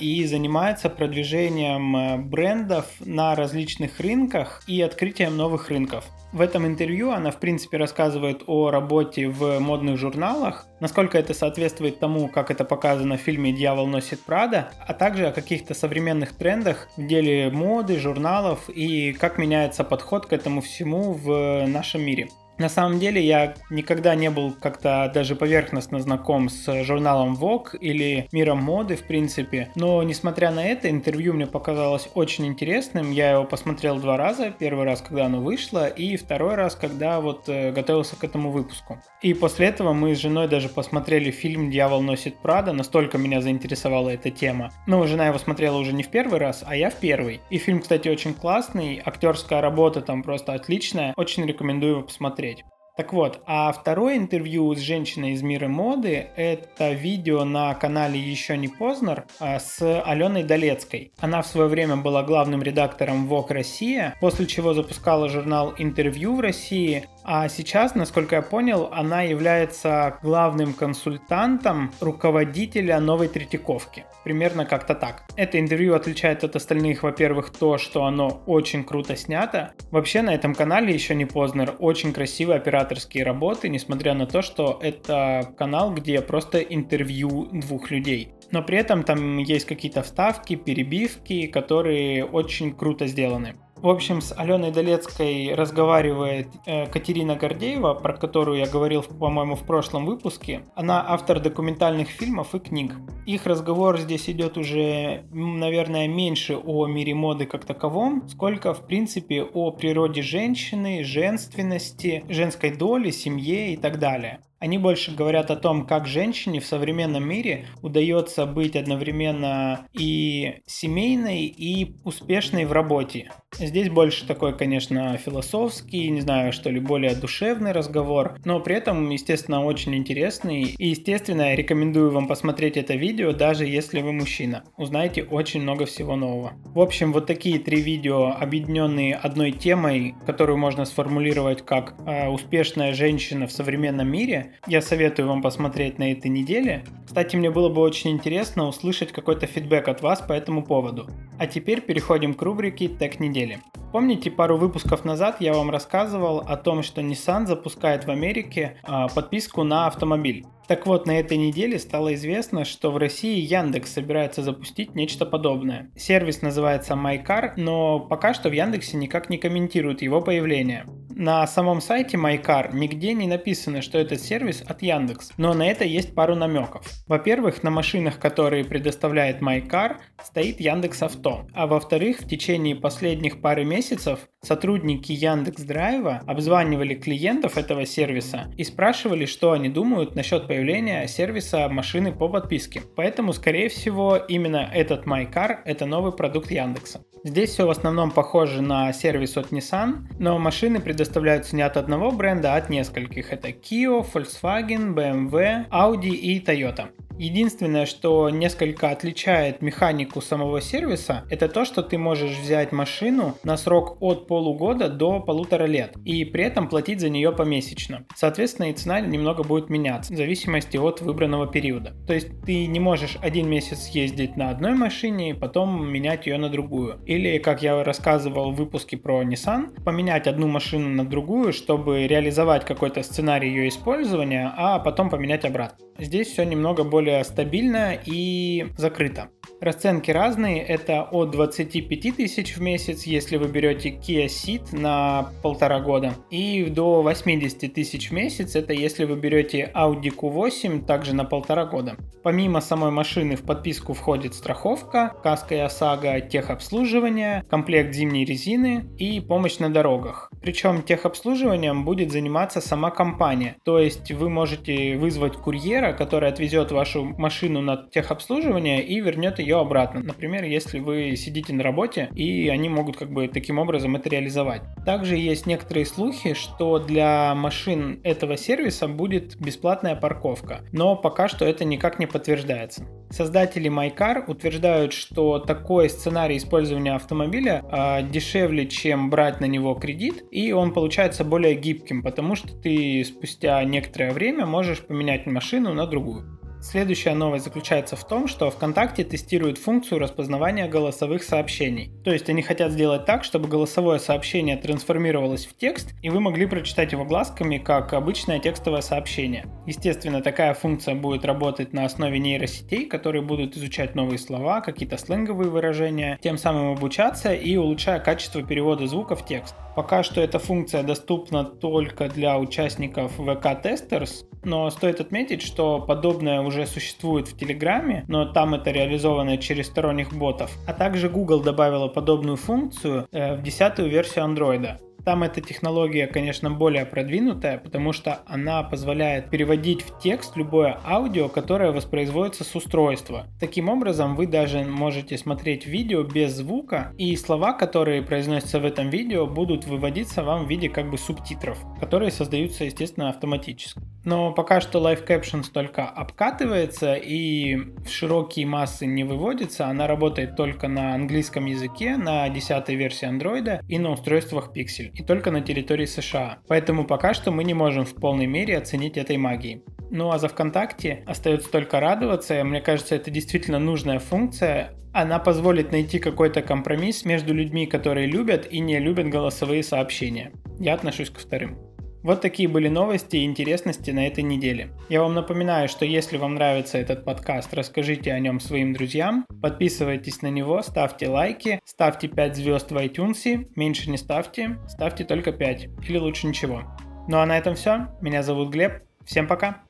и 0.00 0.24
занимается 0.24 0.88
продвижением 0.88 1.96
э, 1.96 2.16
брендов 2.18 2.86
на 3.00 3.34
различных 3.34 4.00
рынках 4.00 4.62
и 4.66 4.80
открытием 4.80 5.36
новых 5.36 5.68
рынков. 5.68 6.04
В 6.32 6.40
этом 6.40 6.66
интервью 6.66 7.10
она, 7.10 7.30
в 7.30 7.38
принципе, 7.38 7.76
рассказывает 7.76 8.42
о 8.46 8.70
работе 8.70 9.28
в 9.28 9.58
модных 9.58 9.98
журналах, 9.98 10.66
насколько 10.80 11.18
это 11.18 11.34
соответствует 11.34 12.00
тому, 12.00 12.28
как 12.28 12.50
это 12.50 12.64
показано 12.64 13.18
в 13.18 13.20
фильме 13.20 13.52
«Дьявол 13.52 13.86
носит 13.86 14.20
Прада», 14.20 14.70
а 14.86 14.94
также 14.94 15.26
о 15.26 15.32
каких-то 15.32 15.74
современных 15.74 16.34
трендах 16.34 16.88
в 16.96 17.06
деле 17.06 17.50
моды, 17.50 17.98
журналов 17.98 18.70
и 18.70 19.12
как 19.12 19.36
меняется 19.36 19.84
подход 19.84 20.24
к 20.24 20.32
этому 20.32 20.62
всему 20.62 21.12
в 21.12 21.66
нашем 21.66 22.00
мире. 22.00 22.28
На 22.58 22.68
самом 22.68 22.98
деле 22.98 23.24
я 23.24 23.54
никогда 23.70 24.14
не 24.14 24.30
был 24.30 24.52
как-то 24.52 25.10
даже 25.12 25.34
поверхностно 25.34 26.00
знаком 26.00 26.48
с 26.48 26.84
журналом 26.84 27.34
Vogue 27.34 27.78
или 27.78 28.28
миром 28.30 28.58
моды 28.58 28.96
в 28.96 29.04
принципе, 29.04 29.70
но 29.74 30.02
несмотря 30.02 30.50
на 30.50 30.64
это 30.64 30.90
интервью 30.90 31.32
мне 31.32 31.46
показалось 31.46 32.08
очень 32.14 32.46
интересным, 32.46 33.10
я 33.10 33.32
его 33.32 33.44
посмотрел 33.44 33.98
два 33.98 34.16
раза, 34.16 34.52
первый 34.56 34.84
раз, 34.84 35.00
когда 35.00 35.26
оно 35.26 35.40
вышло, 35.40 35.86
и 35.86 36.16
второй 36.16 36.54
раз, 36.54 36.74
когда 36.74 37.20
вот 37.20 37.48
э, 37.48 37.72
готовился 37.72 38.16
к 38.16 38.24
этому 38.24 38.50
выпуску. 38.50 38.98
И 39.22 39.34
после 39.34 39.66
этого 39.66 39.92
мы 39.92 40.14
с 40.14 40.18
женой 40.18 40.46
даже 40.46 40.68
посмотрели 40.68 41.30
фильм 41.30 41.70
«Дьявол 41.70 42.02
носит 42.02 42.36
Прада», 42.38 42.72
настолько 42.72 43.18
меня 43.18 43.40
заинтересовала 43.40 44.10
эта 44.10 44.30
тема. 44.30 44.70
Но 44.86 45.04
жена 45.06 45.26
его 45.26 45.38
смотрела 45.38 45.78
уже 45.78 45.92
не 45.92 46.02
в 46.02 46.08
первый 46.08 46.38
раз, 46.38 46.64
а 46.66 46.76
я 46.76 46.90
в 46.90 46.96
первый. 46.96 47.40
И 47.50 47.58
фильм, 47.58 47.80
кстати, 47.80 48.08
очень 48.08 48.34
классный, 48.34 49.00
актерская 49.04 49.60
работа 49.60 50.00
там 50.00 50.22
просто 50.22 50.52
отличная, 50.52 51.14
очень 51.16 51.46
рекомендую 51.46 51.92
его 51.92 52.02
посмотреть 52.02 52.41
посмотреть. 52.42 52.64
Так 52.94 53.14
вот, 53.14 53.40
а 53.46 53.72
второе 53.72 54.18
интервью 54.18 54.74
с 54.74 54.78
женщиной 54.78 55.32
из 55.32 55.42
мира 55.42 55.66
моды– 55.66 56.28
это 56.36 56.92
видео 56.92 57.42
на 57.42 57.74
канале 57.74 58.20
«Еще 58.20 58.58
не 58.58 58.68
Познер» 58.68 59.24
а, 59.40 59.58
с 59.58 59.80
Аленой 60.02 60.42
Долецкой. 60.42 61.10
Она 61.18 61.40
в 61.40 61.46
свое 61.46 61.68
время 61.68 61.96
была 61.96 62.22
главным 62.22 62.62
редактором 62.62 63.26
Vogue 63.26 63.54
Россия, 63.54 64.14
после 64.20 64.46
чего 64.46 64.74
запускала 64.74 65.30
журнал 65.30 65.72
«Интервью» 65.78 66.36
в 66.36 66.40
России, 66.40 67.06
а 67.24 67.48
сейчас, 67.48 67.94
насколько 67.94 68.36
я 68.36 68.42
понял, 68.42 68.88
она 68.92 69.22
является 69.22 70.18
главным 70.22 70.74
консультантом 70.74 71.92
руководителя 72.00 73.00
новой 73.00 73.28
Третьяковки. 73.28 74.04
Примерно 74.24 74.64
как-то 74.64 74.94
так. 74.94 75.24
Это 75.36 75.58
интервью 75.58 75.94
отличает 75.94 76.44
от 76.44 76.56
остальных, 76.56 77.02
во-первых, 77.02 77.50
то, 77.50 77.78
что 77.78 78.04
оно 78.04 78.42
очень 78.46 78.84
круто 78.84 79.16
снято. 79.16 79.72
Вообще 79.90 80.22
на 80.22 80.34
этом 80.34 80.54
канале 80.54 80.92
еще 80.92 81.14
не 81.14 81.24
Познер 81.24 81.74
очень 81.78 82.12
красивые 82.12 82.56
операторские 82.56 83.24
работы, 83.24 83.68
несмотря 83.68 84.14
на 84.14 84.26
то, 84.26 84.42
что 84.42 84.78
это 84.82 85.52
канал, 85.56 85.92
где 85.94 86.20
просто 86.20 86.58
интервью 86.58 87.48
двух 87.52 87.90
людей. 87.90 88.32
Но 88.50 88.62
при 88.62 88.78
этом 88.78 89.02
там 89.02 89.38
есть 89.38 89.64
какие-то 89.64 90.02
вставки, 90.02 90.56
перебивки, 90.56 91.46
которые 91.46 92.24
очень 92.24 92.74
круто 92.74 93.06
сделаны. 93.06 93.54
В 93.82 93.88
общем, 93.88 94.20
с 94.20 94.32
Аленой 94.38 94.70
Долецкой 94.70 95.56
разговаривает 95.56 96.46
э, 96.66 96.86
Катерина 96.86 97.34
Гордеева, 97.34 97.94
про 97.94 98.12
которую 98.12 98.58
я 98.58 98.68
говорил, 98.68 99.02
по-моему, 99.02 99.56
в 99.56 99.66
прошлом 99.66 100.06
выпуске. 100.06 100.62
Она 100.76 101.04
автор 101.04 101.40
документальных 101.40 102.08
фильмов 102.08 102.54
и 102.54 102.60
книг. 102.60 102.94
Их 103.26 103.44
разговор 103.44 103.98
здесь 103.98 104.30
идет 104.30 104.56
уже, 104.56 105.24
наверное, 105.32 106.06
меньше 106.06 106.56
о 106.56 106.86
мире 106.86 107.16
моды 107.16 107.46
как 107.46 107.64
таковом, 107.64 108.28
сколько, 108.28 108.72
в 108.72 108.86
принципе, 108.86 109.42
о 109.42 109.72
природе 109.72 110.22
женщины, 110.22 111.02
женственности, 111.02 112.24
женской 112.28 112.70
доли, 112.70 113.10
семье 113.10 113.72
и 113.72 113.76
так 113.76 113.98
далее. 113.98 114.38
Они 114.62 114.78
больше 114.78 115.12
говорят 115.12 115.50
о 115.50 115.56
том, 115.56 115.84
как 115.84 116.06
женщине 116.06 116.60
в 116.60 116.66
современном 116.66 117.28
мире 117.28 117.66
удается 117.82 118.46
быть 118.46 118.76
одновременно 118.76 119.88
и 119.92 120.60
семейной, 120.66 121.46
и 121.46 121.96
успешной 122.04 122.64
в 122.64 122.70
работе. 122.70 123.32
Здесь 123.58 123.90
больше 123.90 124.24
такой, 124.24 124.56
конечно, 124.56 125.16
философский, 125.16 126.08
не 126.10 126.20
знаю, 126.20 126.52
что 126.52 126.70
ли, 126.70 126.78
более 126.78 127.16
душевный 127.16 127.72
разговор, 127.72 128.38
но 128.44 128.60
при 128.60 128.76
этом, 128.76 129.10
естественно, 129.10 129.64
очень 129.64 129.96
интересный. 129.96 130.76
И, 130.78 130.90
естественно, 130.90 131.42
я 131.42 131.56
рекомендую 131.56 132.12
вам 132.12 132.28
посмотреть 132.28 132.76
это 132.76 132.94
видео, 132.94 133.32
даже 133.32 133.66
если 133.66 134.00
вы 134.00 134.12
мужчина. 134.12 134.62
Узнаете 134.76 135.24
очень 135.24 135.62
много 135.62 135.86
всего 135.86 136.14
нового. 136.14 136.52
В 136.66 136.80
общем, 136.80 137.12
вот 137.12 137.26
такие 137.26 137.58
три 137.58 137.82
видео, 137.82 138.28
объединенные 138.38 139.16
одной 139.16 139.50
темой, 139.50 140.14
которую 140.24 140.56
можно 140.56 140.84
сформулировать 140.84 141.62
как 141.62 141.94
э, 142.06 142.28
«Успешная 142.28 142.94
женщина 142.94 143.48
в 143.48 143.52
современном 143.52 144.08
мире», 144.08 144.51
я 144.66 144.80
советую 144.80 145.28
вам 145.28 145.42
посмотреть 145.42 145.98
на 145.98 146.12
этой 146.12 146.28
неделе. 146.28 146.84
Кстати, 147.06 147.36
мне 147.36 147.50
было 147.50 147.68
бы 147.68 147.80
очень 147.80 148.10
интересно 148.10 148.66
услышать 148.66 149.12
какой-то 149.12 149.46
фидбэк 149.46 149.88
от 149.88 150.02
вас 150.02 150.20
по 150.20 150.32
этому 150.32 150.64
поводу. 150.64 151.08
А 151.38 151.46
теперь 151.46 151.80
переходим 151.80 152.34
к 152.34 152.42
рубрике 152.42 152.88
«Тег 152.88 153.20
недели». 153.20 153.60
Помните, 153.92 154.30
пару 154.30 154.56
выпусков 154.56 155.04
назад 155.04 155.36
я 155.40 155.52
вам 155.52 155.70
рассказывал 155.70 156.38
о 156.38 156.56
том, 156.56 156.82
что 156.82 157.02
Nissan 157.02 157.46
запускает 157.46 158.06
в 158.06 158.10
Америке 158.10 158.78
э, 158.82 159.06
подписку 159.14 159.64
на 159.64 159.86
автомобиль. 159.86 160.46
Так 160.72 160.86
вот, 160.86 161.04
на 161.04 161.20
этой 161.20 161.36
неделе 161.36 161.78
стало 161.78 162.14
известно, 162.14 162.64
что 162.64 162.90
в 162.90 162.96
России 162.96 163.38
Яндекс 163.38 163.92
собирается 163.92 164.42
запустить 164.42 164.94
нечто 164.94 165.26
подобное. 165.26 165.90
Сервис 165.96 166.40
называется 166.40 166.94
MyCar, 166.94 167.52
но 167.58 168.00
пока 168.00 168.32
что 168.32 168.48
в 168.48 168.52
Яндексе 168.52 168.96
никак 168.96 169.28
не 169.28 169.36
комментируют 169.36 170.00
его 170.00 170.22
появление. 170.22 170.86
На 171.14 171.46
самом 171.46 171.82
сайте 171.82 172.16
MyCar 172.16 172.74
нигде 172.74 173.12
не 173.12 173.26
написано, 173.26 173.82
что 173.82 173.98
этот 173.98 174.22
сервис 174.22 174.64
от 174.66 174.80
Яндекс, 174.80 175.32
но 175.36 175.52
на 175.52 175.66
это 175.66 175.84
есть 175.84 176.14
пару 176.14 176.34
намеков. 176.36 176.86
Во-первых, 177.06 177.62
на 177.62 177.70
машинах, 177.70 178.18
которые 178.18 178.64
предоставляет 178.64 179.42
MyCar, 179.42 179.96
стоит 180.24 180.58
Яндекс 180.58 181.02
Авто, 181.02 181.46
а 181.52 181.66
во-вторых, 181.66 182.20
в 182.20 182.28
течение 182.28 182.76
последних 182.76 183.42
пары 183.42 183.64
месяцев 183.64 184.20
сотрудники 184.40 185.12
Яндекс 185.12 185.64
Драйва 185.64 186.22
обзванивали 186.26 186.94
клиентов 186.94 187.58
этого 187.58 187.84
сервиса 187.84 188.50
и 188.56 188.64
спрашивали, 188.64 189.26
что 189.26 189.52
они 189.52 189.68
думают 189.68 190.16
насчет 190.16 190.48
появления 190.48 190.61
сервиса 191.08 191.68
машины 191.68 192.12
по 192.12 192.28
подписке. 192.28 192.82
Поэтому, 192.96 193.32
скорее 193.32 193.68
всего, 193.68 194.16
именно 194.16 194.70
этот 194.72 195.06
MyCar– 195.06 195.58
это 195.64 195.86
новый 195.86 196.12
продукт 196.12 196.50
Яндекса. 196.50 197.04
Здесь 197.24 197.50
все 197.50 197.66
в 197.66 197.70
основном 197.70 198.10
похоже 198.10 198.62
на 198.62 198.92
сервис 198.92 199.36
от 199.36 199.52
Nissan, 199.52 200.06
но 200.18 200.38
машины 200.38 200.80
предоставляются 200.80 201.54
не 201.54 201.62
от 201.62 201.76
одного 201.76 202.10
бренда, 202.10 202.54
а 202.54 202.56
от 202.56 202.68
нескольких. 202.68 203.32
Это 203.32 203.48
Kia, 203.48 204.04
Volkswagen, 204.12 204.94
BMW, 204.94 205.68
Audi 205.70 206.10
и 206.10 206.40
Toyota. 206.40 206.88
Единственное, 207.22 207.86
что 207.86 208.30
несколько 208.30 208.90
отличает 208.90 209.62
механику 209.62 210.20
самого 210.20 210.60
сервиса, 210.60 211.22
это 211.30 211.46
то, 211.46 211.64
что 211.64 211.84
ты 211.84 211.96
можешь 211.96 212.36
взять 212.36 212.72
машину 212.72 213.36
на 213.44 213.56
срок 213.56 213.96
от 214.00 214.26
полугода 214.26 214.88
до 214.88 215.20
полутора 215.20 215.66
лет 215.66 215.94
и 216.04 216.24
при 216.24 216.42
этом 216.42 216.68
платить 216.68 217.00
за 217.00 217.10
нее 217.10 217.30
помесячно. 217.30 218.06
Соответственно, 218.16 218.70
и 218.70 218.72
цена 218.72 218.98
немного 218.98 219.44
будет 219.44 219.70
меняться 219.70 220.12
в 220.12 220.16
зависимости 220.16 220.76
от 220.76 221.00
выбранного 221.00 221.46
периода. 221.46 221.94
То 222.08 222.12
есть 222.12 222.26
ты 222.44 222.66
не 222.66 222.80
можешь 222.80 223.16
один 223.22 223.48
месяц 223.48 223.86
ездить 223.90 224.36
на 224.36 224.50
одной 224.50 224.74
машине 224.74 225.30
и 225.30 225.34
потом 225.34 225.88
менять 225.88 226.26
ее 226.26 226.38
на 226.38 226.48
другую. 226.48 227.02
Или, 227.06 227.38
как 227.38 227.62
я 227.62 227.84
рассказывал 227.84 228.50
в 228.50 228.56
выпуске 228.56 228.96
про 228.96 229.22
Nissan, 229.22 229.80
поменять 229.84 230.26
одну 230.26 230.48
машину 230.48 230.88
на 230.88 231.06
другую, 231.08 231.52
чтобы 231.52 232.08
реализовать 232.08 232.64
какой-то 232.64 233.04
сценарий 233.04 233.48
ее 233.48 233.68
использования, 233.68 234.52
а 234.56 234.80
потом 234.80 235.08
поменять 235.08 235.44
обратно. 235.44 235.78
Здесь 235.98 236.28
все 236.28 236.44
немного 236.44 236.84
более 236.84 237.11
стабильно 237.24 237.98
и 238.04 238.66
закрыто. 238.76 239.30
Расценки 239.62 240.10
разные, 240.10 240.60
это 240.60 241.02
от 241.02 241.30
25 241.30 242.16
тысяч 242.16 242.56
в 242.56 242.60
месяц, 242.60 243.04
если 243.04 243.36
вы 243.36 243.46
берете 243.46 243.90
Kia 243.90 244.26
Ceed 244.26 244.76
на 244.76 245.28
полтора 245.40 245.78
года, 245.78 246.14
и 246.30 246.64
до 246.64 247.00
80 247.00 247.72
тысяч 247.72 248.10
в 248.10 248.12
месяц, 248.12 248.56
это 248.56 248.72
если 248.72 249.04
вы 249.04 249.14
берете 249.14 249.70
Audi 249.72 250.12
Q8 250.12 250.84
также 250.84 251.14
на 251.14 251.24
полтора 251.24 251.64
года. 251.64 251.94
Помимо 252.24 252.60
самой 252.60 252.90
машины 252.90 253.36
в 253.36 253.42
подписку 253.42 253.94
входит 253.94 254.34
страховка, 254.34 255.14
каска 255.22 255.54
и 255.54 255.58
ОСАГО, 255.58 256.22
техобслуживание, 256.22 257.44
комплект 257.48 257.94
зимней 257.94 258.24
резины 258.24 258.86
и 258.98 259.20
помощь 259.20 259.58
на 259.58 259.72
дорогах. 259.72 260.32
Причем 260.40 260.82
техобслуживанием 260.82 261.84
будет 261.84 262.10
заниматься 262.10 262.60
сама 262.60 262.90
компания, 262.90 263.56
то 263.64 263.78
есть 263.78 264.10
вы 264.10 264.28
можете 264.28 264.96
вызвать 264.96 265.36
курьера, 265.36 265.92
который 265.92 266.28
отвезет 266.28 266.72
вашу 266.72 267.04
машину 267.04 267.60
на 267.60 267.76
техобслуживание 267.76 268.84
и 268.84 269.00
вернет 269.00 269.38
ее 269.38 269.51
обратно. 269.58 270.02
Например, 270.02 270.44
если 270.44 270.78
вы 270.78 271.16
сидите 271.16 271.52
на 271.52 271.62
работе, 271.62 272.08
и 272.14 272.48
они 272.48 272.68
могут 272.68 272.96
как 272.96 273.10
бы 273.10 273.28
таким 273.28 273.58
образом 273.58 273.96
это 273.96 274.08
реализовать. 274.08 274.62
Также 274.84 275.16
есть 275.16 275.46
некоторые 275.46 275.86
слухи, 275.86 276.34
что 276.34 276.78
для 276.78 277.34
машин 277.34 278.00
этого 278.04 278.36
сервиса 278.36 278.88
будет 278.88 279.36
бесплатная 279.40 279.96
парковка, 279.96 280.60
но 280.72 280.96
пока 280.96 281.28
что 281.28 281.44
это 281.44 281.64
никак 281.64 281.98
не 281.98 282.06
подтверждается. 282.06 282.86
Создатели 283.10 283.70
MyCar 283.70 284.24
утверждают, 284.26 284.94
что 284.94 285.38
такой 285.38 285.90
сценарий 285.90 286.38
использования 286.38 286.94
автомобиля 286.94 287.62
э, 287.62 288.02
дешевле, 288.08 288.66
чем 288.66 289.10
брать 289.10 289.38
на 289.40 289.44
него 289.44 289.74
кредит, 289.74 290.24
и 290.30 290.52
он 290.52 290.72
получается 290.72 291.22
более 291.22 291.54
гибким, 291.54 292.02
потому 292.02 292.36
что 292.36 292.56
ты 292.56 293.04
спустя 293.04 293.62
некоторое 293.64 294.12
время 294.12 294.46
можешь 294.46 294.80
поменять 294.80 295.26
машину 295.26 295.74
на 295.74 295.86
другую. 295.86 296.41
Следующая 296.62 297.14
новость 297.14 297.44
заключается 297.44 297.96
в 297.96 298.06
том, 298.06 298.28
что 298.28 298.48
ВКонтакте 298.48 299.02
тестирует 299.02 299.58
функцию 299.58 299.98
распознавания 299.98 300.68
голосовых 300.68 301.24
сообщений. 301.24 301.90
То 302.04 302.12
есть 302.12 302.30
они 302.30 302.40
хотят 302.40 302.70
сделать 302.70 303.04
так, 303.04 303.24
чтобы 303.24 303.48
голосовое 303.48 303.98
сообщение 303.98 304.56
трансформировалось 304.56 305.46
в 305.46 305.56
текст, 305.56 305.92
и 306.02 306.08
вы 306.08 306.20
могли 306.20 306.46
прочитать 306.46 306.92
его 306.92 307.04
глазками, 307.04 307.58
как 307.58 307.92
обычное 307.92 308.38
текстовое 308.38 308.80
сообщение. 308.80 309.46
Естественно, 309.66 310.22
такая 310.22 310.54
функция 310.54 310.94
будет 310.94 311.24
работать 311.24 311.72
на 311.72 311.84
основе 311.84 312.20
нейросетей, 312.20 312.86
которые 312.86 313.22
будут 313.22 313.56
изучать 313.56 313.96
новые 313.96 314.18
слова, 314.18 314.60
какие-то 314.60 314.98
сленговые 314.98 315.50
выражения, 315.50 316.16
тем 316.22 316.38
самым 316.38 316.76
обучаться 316.76 317.34
и 317.34 317.56
улучшая 317.56 317.98
качество 317.98 318.40
перевода 318.40 318.86
звука 318.86 319.16
в 319.16 319.26
текст. 319.26 319.56
Пока 319.74 320.02
что 320.02 320.20
эта 320.20 320.38
функция 320.38 320.82
доступна 320.82 321.44
только 321.44 322.08
для 322.08 322.38
участников 322.38 323.18
VK 323.18 323.62
Testers, 323.62 324.26
но 324.44 324.68
стоит 324.70 325.00
отметить, 325.00 325.40
что 325.40 325.80
подобное 325.80 326.42
уже 326.42 326.51
существует 326.66 327.28
в 327.28 327.36
Телеграме, 327.36 328.04
но 328.08 328.24
там 328.24 328.54
это 328.54 328.70
реализовано 328.70 329.38
через 329.38 329.66
сторонних 329.66 330.12
ботов. 330.12 330.50
А 330.66 330.72
также 330.72 331.08
Google 331.08 331.40
добавила 331.40 331.88
подобную 331.88 332.36
функцию 332.36 333.06
э, 333.10 333.34
в 333.34 333.42
десятую 333.42 333.90
версию 333.90 334.26
Android. 334.26 334.78
Там 335.04 335.24
эта 335.24 335.40
технология, 335.40 336.06
конечно, 336.06 336.50
более 336.50 336.86
продвинутая, 336.86 337.58
потому 337.58 337.92
что 337.92 338.20
она 338.26 338.62
позволяет 338.62 339.30
переводить 339.30 339.82
в 339.82 339.98
текст 339.98 340.36
любое 340.36 340.78
аудио, 340.84 341.28
которое 341.28 341.72
воспроизводится 341.72 342.44
с 342.44 342.54
устройства. 342.54 343.26
Таким 343.40 343.68
образом, 343.68 344.14
вы 344.14 344.28
даже 344.28 344.64
можете 344.64 345.18
смотреть 345.18 345.66
видео 345.66 346.04
без 346.04 346.36
звука, 346.36 346.92
и 346.98 347.16
слова, 347.16 347.52
которые 347.52 348.02
произносятся 348.02 348.60
в 348.60 348.64
этом 348.64 348.90
видео, 348.90 349.26
будут 349.26 349.66
выводиться 349.66 350.22
вам 350.22 350.46
в 350.46 350.48
виде 350.48 350.68
как 350.68 350.88
бы 350.88 350.98
субтитров, 350.98 351.58
которые 351.80 352.12
создаются, 352.12 352.64
естественно, 352.64 353.08
автоматически. 353.08 353.80
Но 354.04 354.32
пока 354.32 354.60
что 354.60 354.78
Live 354.78 355.06
Captions 355.06 355.50
только 355.52 355.86
обкатывается 355.86 356.94
и 356.94 357.56
в 357.56 357.88
широкие 357.88 358.46
массы 358.46 358.86
не 358.86 359.04
выводится, 359.04 359.66
она 359.66 359.86
работает 359.86 360.36
только 360.36 360.68
на 360.68 360.94
английском 360.94 361.46
языке, 361.46 361.96
на 361.96 362.28
10 362.28 362.68
версии 362.70 363.08
Android 363.08 363.64
и 363.68 363.78
на 363.78 363.90
устройствах 363.90 364.50
Pixel 364.54 364.91
и 364.94 365.02
только 365.02 365.30
на 365.30 365.40
территории 365.40 365.86
США. 365.86 366.38
Поэтому 366.48 366.84
пока 366.84 367.14
что 367.14 367.30
мы 367.30 367.44
не 367.44 367.54
можем 367.54 367.84
в 367.84 367.94
полной 367.94 368.26
мере 368.26 368.58
оценить 368.58 368.96
этой 368.96 369.16
магии. 369.16 369.62
Ну 369.90 370.10
а 370.10 370.18
за 370.18 370.28
ВКонтакте 370.28 371.04
остается 371.06 371.50
только 371.50 371.80
радоваться. 371.80 372.42
Мне 372.44 372.60
кажется, 372.60 372.94
это 372.94 373.10
действительно 373.10 373.58
нужная 373.58 373.98
функция. 373.98 374.74
Она 374.92 375.18
позволит 375.18 375.72
найти 375.72 375.98
какой-то 375.98 376.42
компромисс 376.42 377.04
между 377.04 377.32
людьми, 377.32 377.66
которые 377.66 378.06
любят 378.06 378.46
и 378.50 378.60
не 378.60 378.78
любят 378.78 379.08
голосовые 379.08 379.62
сообщения. 379.62 380.32
Я 380.58 380.74
отношусь 380.74 381.10
к 381.10 381.18
вторым. 381.18 381.71
Вот 382.02 382.20
такие 382.20 382.48
были 382.48 382.68
новости 382.68 383.16
и 383.16 383.24
интересности 383.24 383.90
на 383.90 384.06
этой 384.06 384.24
неделе. 384.24 384.70
Я 384.88 385.02
вам 385.02 385.14
напоминаю, 385.14 385.68
что 385.68 385.84
если 385.84 386.16
вам 386.16 386.34
нравится 386.34 386.78
этот 386.78 387.04
подкаст, 387.04 387.54
расскажите 387.54 388.12
о 388.12 388.18
нем 388.18 388.40
своим 388.40 388.72
друзьям, 388.72 389.24
подписывайтесь 389.40 390.20
на 390.22 390.28
него, 390.28 390.62
ставьте 390.62 391.08
лайки, 391.08 391.60
ставьте 391.64 392.08
5 392.08 392.36
звезд 392.36 392.72
в 392.72 392.76
iTunes, 392.76 393.48
меньше 393.54 393.90
не 393.90 393.96
ставьте, 393.96 394.58
ставьте 394.68 395.04
только 395.04 395.32
5 395.32 395.68
или 395.88 395.98
лучше 395.98 396.26
ничего. 396.26 396.62
Ну 397.08 397.18
а 397.18 397.26
на 397.26 397.38
этом 397.38 397.54
все. 397.54 397.88
Меня 398.00 398.22
зовут 398.22 398.50
Глеб. 398.50 398.82
Всем 399.04 399.26
пока. 399.26 399.62